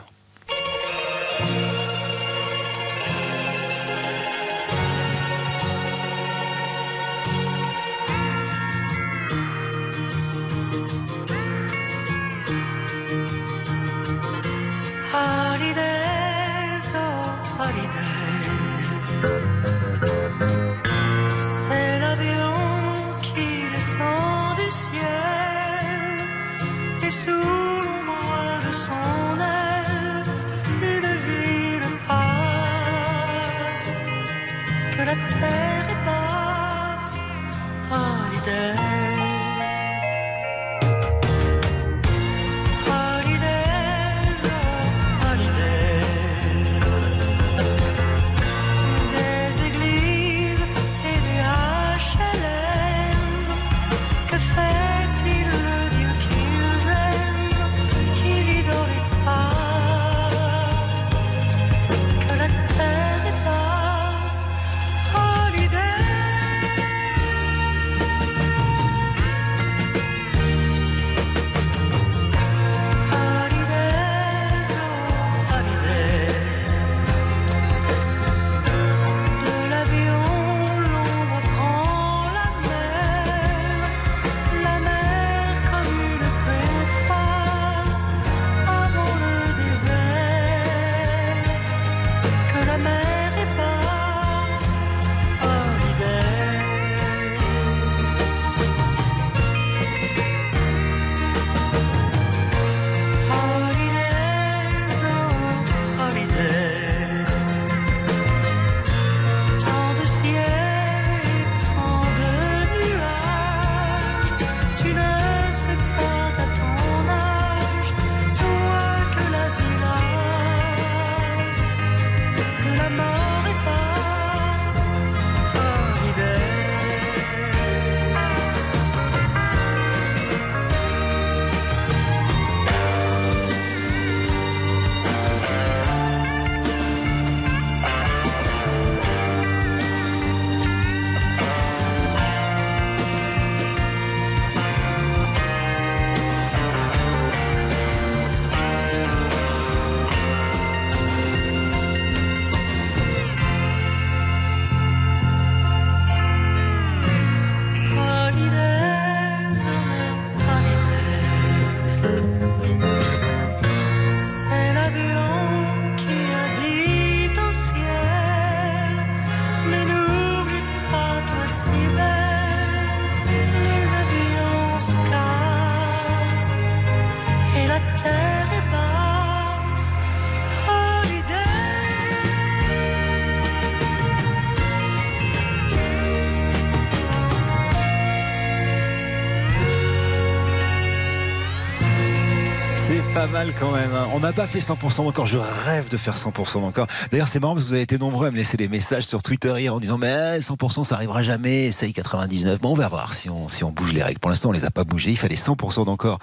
[193.46, 193.92] Mal quand même.
[194.16, 195.26] On n'a pas fait 100% d'encore.
[195.26, 196.86] Je rêve de faire 100% d'encore.
[197.10, 199.24] D'ailleurs, c'est marrant parce que vous avez été nombreux à me laisser des messages sur
[199.24, 201.66] Twitter hier en disant Mais 100% ça arrivera jamais.
[201.66, 202.62] Essaye 99.
[202.62, 204.20] Bon, on va voir si on, si on bouge les règles.
[204.20, 205.10] Pour l'instant, on les a pas bougées.
[205.10, 206.20] Il fallait 100% d'encore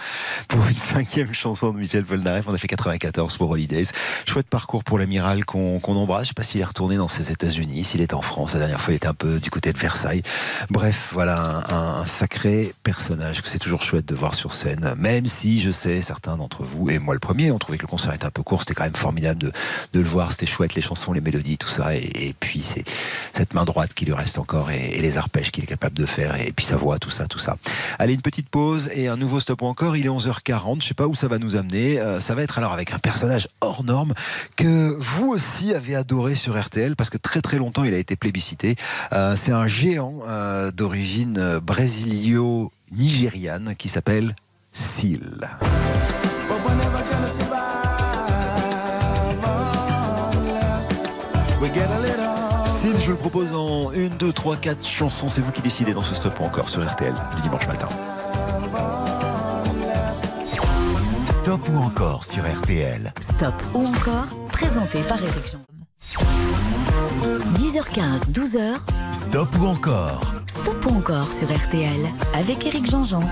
[0.46, 2.44] pour une cinquième chanson de Michel Polnareff.
[2.46, 3.86] On a fait 94 pour Holidays.
[4.24, 6.26] Chouette parcours pour l'amiral qu'on qu'on embrasse.
[6.26, 8.52] Je sais pas s'il est retourné dans ses États-Unis, s'il est en France.
[8.52, 10.22] La dernière fois, il était un peu du côté de Versailles.
[10.70, 14.94] Bref, voilà un, un sacré personnage que c'est toujours chouette de voir sur scène.
[14.96, 18.12] Même si je sais, certains d'entre vous, et moi le premier, ont trouvé le concert
[18.12, 18.60] était un peu court.
[18.60, 20.32] C'était quand même formidable de, le voir.
[20.32, 21.94] C'était chouette, les chansons, les mélodies, tout ça.
[21.94, 22.84] Et, puis, c'est
[23.32, 26.40] cette main droite qui lui reste encore et, les arpèges qu'il est capable de faire.
[26.40, 27.56] Et puis sa voix, tout ça, tout ça.
[27.98, 29.96] Allez, une petite pause et un nouveau stop encore.
[29.96, 30.82] Il est 11h40.
[30.82, 32.00] Je sais pas où ça va nous amener.
[32.00, 34.14] Euh, ça va être alors avec un personnage hors norme
[34.56, 38.16] que vous aussi avez adoré sur RTL parce que très très longtemps il a été
[38.16, 38.76] plébiscité.
[39.12, 44.34] Euh, c'est un géant euh, d'origine brésilio-nigériane qui s'appelle
[44.72, 45.48] Seal.
[52.66, 55.28] Seal, je le propose en 1, 2, 3, 4 chansons.
[55.28, 57.88] C'est vous qui décidez dans ce stop ou encore sur RTL du dimanche matin.
[61.26, 63.12] Stop ou encore sur RTL.
[63.20, 65.60] Stop ou encore, présenté par Éric Jean.
[67.54, 68.76] 10h15, 12h,
[69.12, 73.22] Stop ou encore Stop ou encore sur RTL avec Éric Jean-Jean.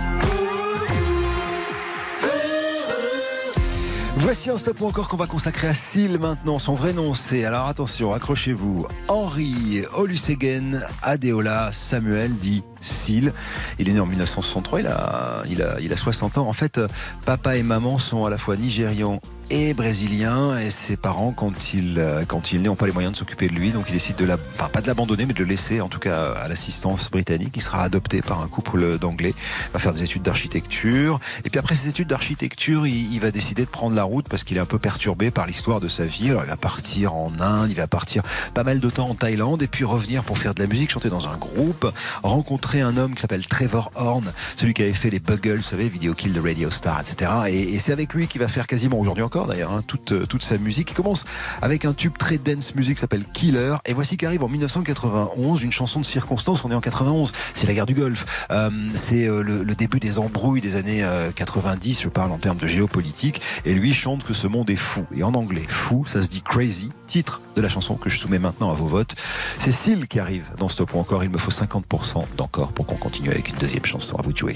[4.20, 6.58] Voici un stop ou encore qu'on va consacrer à Seal maintenant.
[6.58, 13.32] Son vrai nom, c'est, alors attention, accrochez-vous, Henri Olusegun Adeola Samuel dit Seal.
[13.78, 16.48] Il est né en 1963, il a, il a, il a 60 ans.
[16.48, 16.88] En fait, euh,
[17.26, 21.98] papa et maman sont à la fois nigérians et brésiliens et ses parents quand il
[21.98, 23.70] euh, quand il est n'ont pas les moyens de s'occuper de lui.
[23.70, 25.98] Donc il décide de la enfin, pas de l'abandonner mais de le laisser en tout
[25.98, 27.54] cas à l'assistance britannique.
[27.56, 29.34] Il sera adopté par un couple d'anglais.
[29.72, 31.18] Va faire des études d'architecture.
[31.44, 34.56] Et puis après ces études d'architecture il, va décider de prendre la route parce qu'il
[34.56, 36.30] est un peu perturbé par l'histoire de sa vie.
[36.30, 38.22] Alors il va partir en Inde il va partir
[38.54, 41.08] pas mal de temps en Thaïlande et puis revenir pour faire de la musique chanter
[41.08, 41.90] dans un groupe
[42.22, 45.88] rencontrer un homme qui s'appelle Trevor Horn celui qui avait fait les Buggles vous savez
[45.88, 48.98] Video Kill the Radio Star etc et, et c'est avec lui qu'il va faire quasiment
[48.98, 50.94] aujourd'hui encore d'ailleurs hein, toute, euh, toute sa musique.
[50.94, 51.24] Commence
[51.62, 53.76] avec un tube très dance music qui s'appelle Killer.
[53.86, 56.64] Et voici qu'arrive en 1991 une chanson de circonstance.
[56.64, 58.46] On est en 91, c'est la guerre du Golfe.
[58.50, 62.58] Euh, c'est euh, le, début des embrouilles des années euh, 90, je parle en termes
[62.58, 63.40] de géopolitique.
[63.64, 65.04] Et lui chante que ce monde est fou.
[65.16, 66.88] Et en anglais, fou, ça se dit crazy.
[67.06, 69.14] Titre de la chanson que je soumets maintenant à vos votes.
[69.58, 71.24] C'est Seal qui arrive dans Stop ou encore.
[71.24, 74.16] Il me faut 50% d'encore pour qu'on continue avec une deuxième chanson.
[74.16, 74.54] À vous de jouer.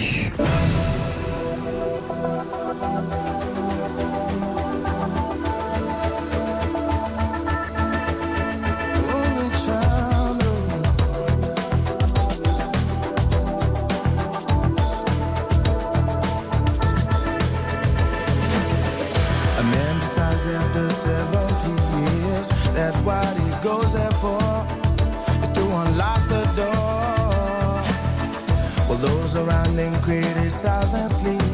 [31.23, 31.52] me.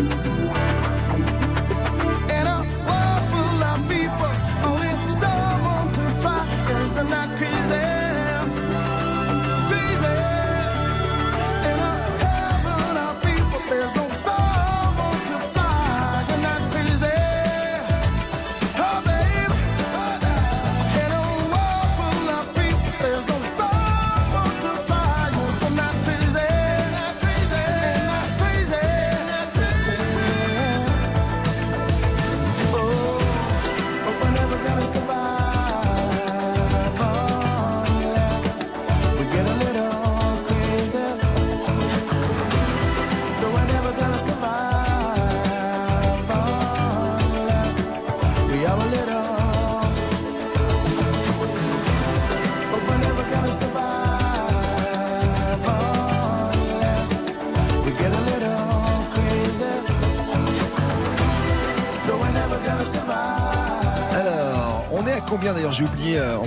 [0.00, 0.59] Thank.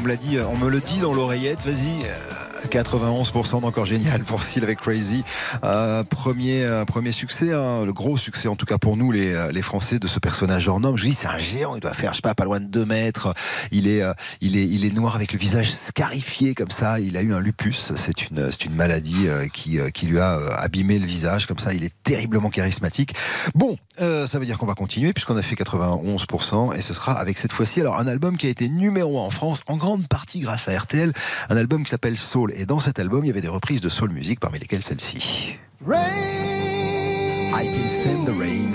[0.04, 2.06] Me dit, euh, on me le dit dans l'oreillette, vas-y.
[2.06, 5.24] euh, 91% d'encore génial pour Seal Crazy.
[5.64, 9.34] Euh, premier, euh, premier succès, hein, le gros succès en tout cas pour nous les,
[9.34, 10.98] euh, les Français de ce personnage hors norme.
[10.98, 12.86] Je dis c'est un géant, il doit faire je sais pas pas loin de 2
[12.86, 13.34] mètres.
[13.72, 17.00] Il est, euh, il est, il est noir avec le visage scarifié comme ça.
[17.00, 20.20] Il a eu un lupus, c'est une, c'est une maladie euh, qui, euh, qui lui
[20.20, 21.74] a euh, abîmé le visage comme ça.
[21.74, 23.14] Il est terriblement charismatique.
[23.56, 27.14] Bon, euh, ça veut dire qu'on va continuer puisqu'on a fait 91% et ce sera
[27.14, 30.08] avec cette fois-ci alors un album qui a été numéro 1 en France en grande
[30.08, 31.14] partie grâce à RTL,
[31.50, 33.90] un album qui s'appelle Soul et dans cet album il y avait des reprises de
[33.90, 35.58] soul music parmi lesquelles celle-ci.
[35.86, 38.74] I Can Stand the Rain.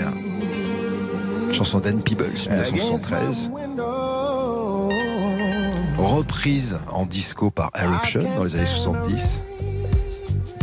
[1.51, 3.49] Chanson d'Anne Peebles, 1973.
[5.97, 9.41] Reprise en disco par Eruption dans les années 70.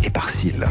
[0.05, 0.67] Et par Seal.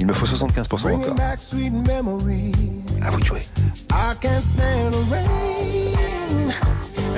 [0.00, 1.14] Il me faut 75% bringing encore.
[3.02, 3.42] À vous de jouer.
[3.92, 6.54] I can't stand the rain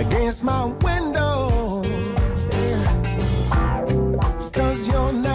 [0.01, 1.83] against my window.
[4.53, 5.32] Cause you're not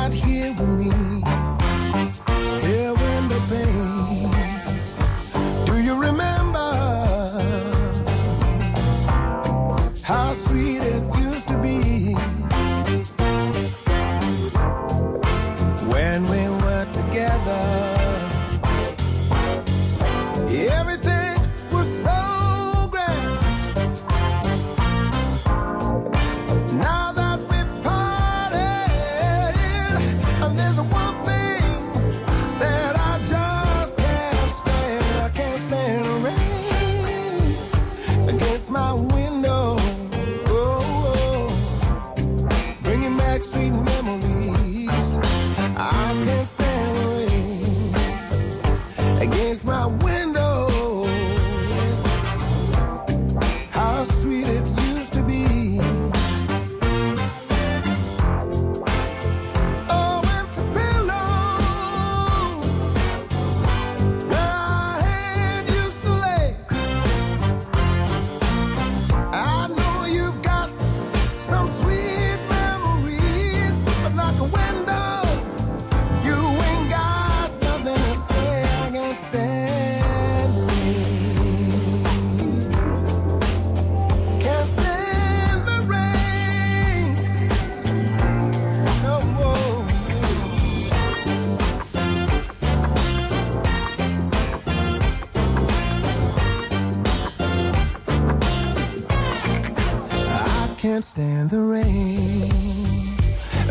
[101.17, 103.17] stand the rain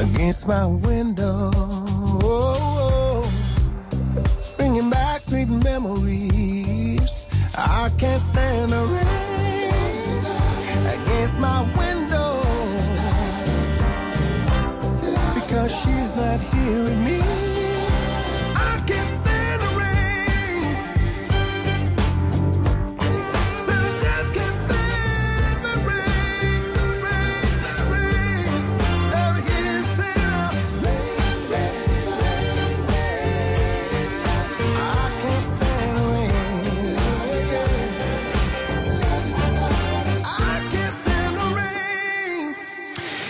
[0.00, 1.25] against my window.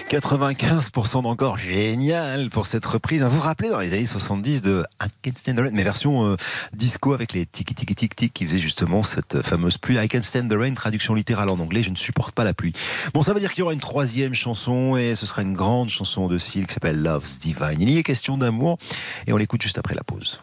[0.09, 3.25] 95% d'encore, génial pour cette reprise.
[3.25, 6.25] Vous vous rappelez dans les années 70 de I Can Stand the Rain, mais version
[6.25, 6.37] euh,
[6.73, 9.97] disco avec les tiki tiki tic tic qui faisait justement cette fameuse pluie.
[9.97, 12.73] I Can Stand the Rain, traduction littérale en anglais, je ne supporte pas la pluie.
[13.15, 15.91] Bon, ça veut dire qu'il y aura une troisième chanson et ce sera une grande
[15.91, 17.81] chanson de Seal qui s'appelle Love's Divine.
[17.81, 18.79] Il y est question d'amour
[19.27, 20.41] et on l'écoute juste après la pause.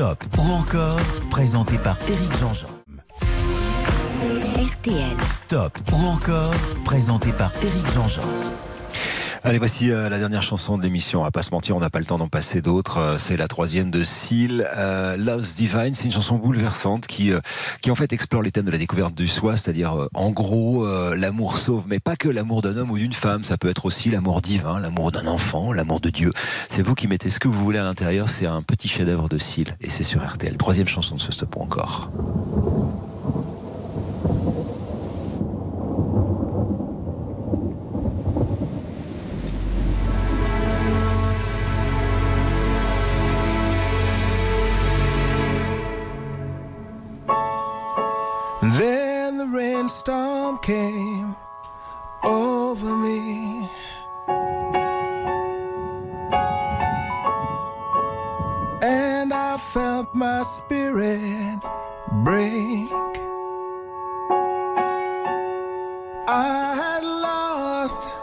[0.00, 0.96] Stop ou encore,
[1.28, 2.68] présenté par Éric Jean-Jean.
[4.56, 6.54] RTL, Stop ou encore,
[6.86, 8.22] présenté par Éric Jean-Jean.
[9.42, 11.20] Allez, voici euh, la dernière chanson de l'émission.
[11.20, 12.98] On va pas se mentir, on n'a pas le temps d'en passer d'autres.
[12.98, 15.94] Euh, c'est la troisième de Seal, euh, Love's Divine.
[15.94, 17.32] C'est une chanson bouleversante qui,
[17.88, 21.84] en fait explore les thèmes de la découverte du soi, c'est-à-dire en gros l'amour sauve,
[21.86, 23.44] mais pas que l'amour d'un homme ou d'une femme.
[23.44, 26.32] Ça peut être aussi l'amour divin, l'amour d'un enfant, l'amour de Dieu.
[26.68, 28.28] C'est vous qui mettez ce que vous voulez à l'intérieur.
[28.28, 30.56] C'est un petit chef-d'œuvre de Seal et c'est sur RTL.
[30.58, 31.66] Troisième chanson de ce stop ou
[48.78, 51.34] Then the rainstorm came
[52.22, 53.68] over me.
[58.80, 61.60] And I felt my spirit
[62.22, 62.88] break.
[66.28, 68.14] I had lost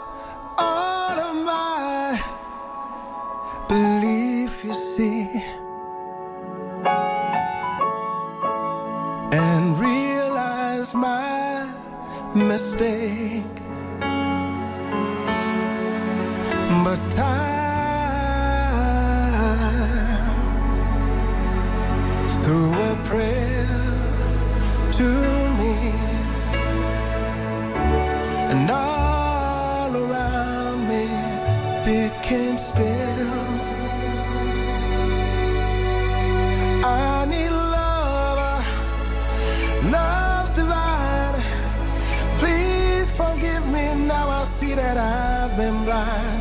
[0.56, 2.18] all of my
[3.68, 5.28] belief, you see.
[9.30, 10.07] And real
[12.38, 13.42] mistake.
[16.84, 17.48] But time
[22.28, 23.66] threw a prayer
[24.98, 25.08] to
[25.58, 25.74] me,
[28.52, 31.04] and all around me
[31.84, 33.07] became still.
[44.78, 46.37] That I've been blind.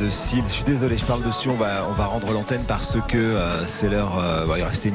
[0.00, 0.42] De Seal.
[0.46, 1.48] Je suis désolé, je parle dessus.
[1.48, 4.18] On va, on va rendre l'antenne parce que euh, c'est l'heure.
[4.18, 4.92] euh, il restait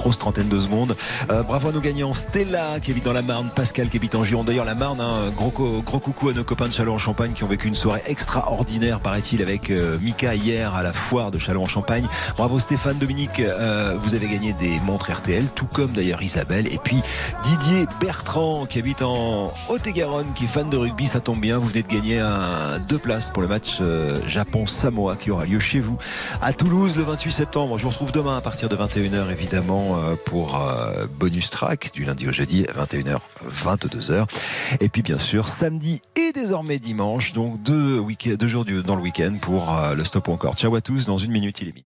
[0.00, 0.96] grosse trentaine de secondes.
[1.30, 2.14] Euh, bravo à nos gagnants.
[2.14, 4.46] Stella qui habite dans la Marne, Pascal qui habite en Gironde.
[4.46, 5.52] D'ailleurs, la Marne, hein, gros,
[5.84, 9.70] gros coucou à nos copains de Châlons-en-Champagne qui ont vécu une soirée extraordinaire, paraît-il, avec
[9.70, 12.06] euh, Mika hier à la foire de Châlons-en-Champagne.
[12.38, 13.40] Bravo Stéphane, Dominique.
[13.40, 16.66] euh, vous avez gagné des montres RTL, tout comme d'ailleurs Isabelle.
[16.72, 17.02] Et puis
[17.42, 21.58] Didier Bertrand qui habite en Haute-et-Garonne, qui est fan de rugby, ça tombe bien.
[21.58, 23.80] Vous venez de gagner un, deux places pour le match
[24.26, 25.98] Japon-Samoa qui aura lieu chez vous
[26.40, 27.76] à Toulouse le 28 septembre.
[27.76, 32.04] Je vous retrouve demain à partir de 21h évidemment euh, pour euh, bonus track du
[32.04, 33.18] lundi au jeudi 21h
[33.64, 34.26] 22h.
[34.80, 38.02] Et puis bien sûr samedi et désormais dimanche, donc deux,
[38.36, 40.54] deux jours dans le week-end pour euh, le stop ou encore.
[40.54, 41.89] Ciao à tous, dans une minute il est midi.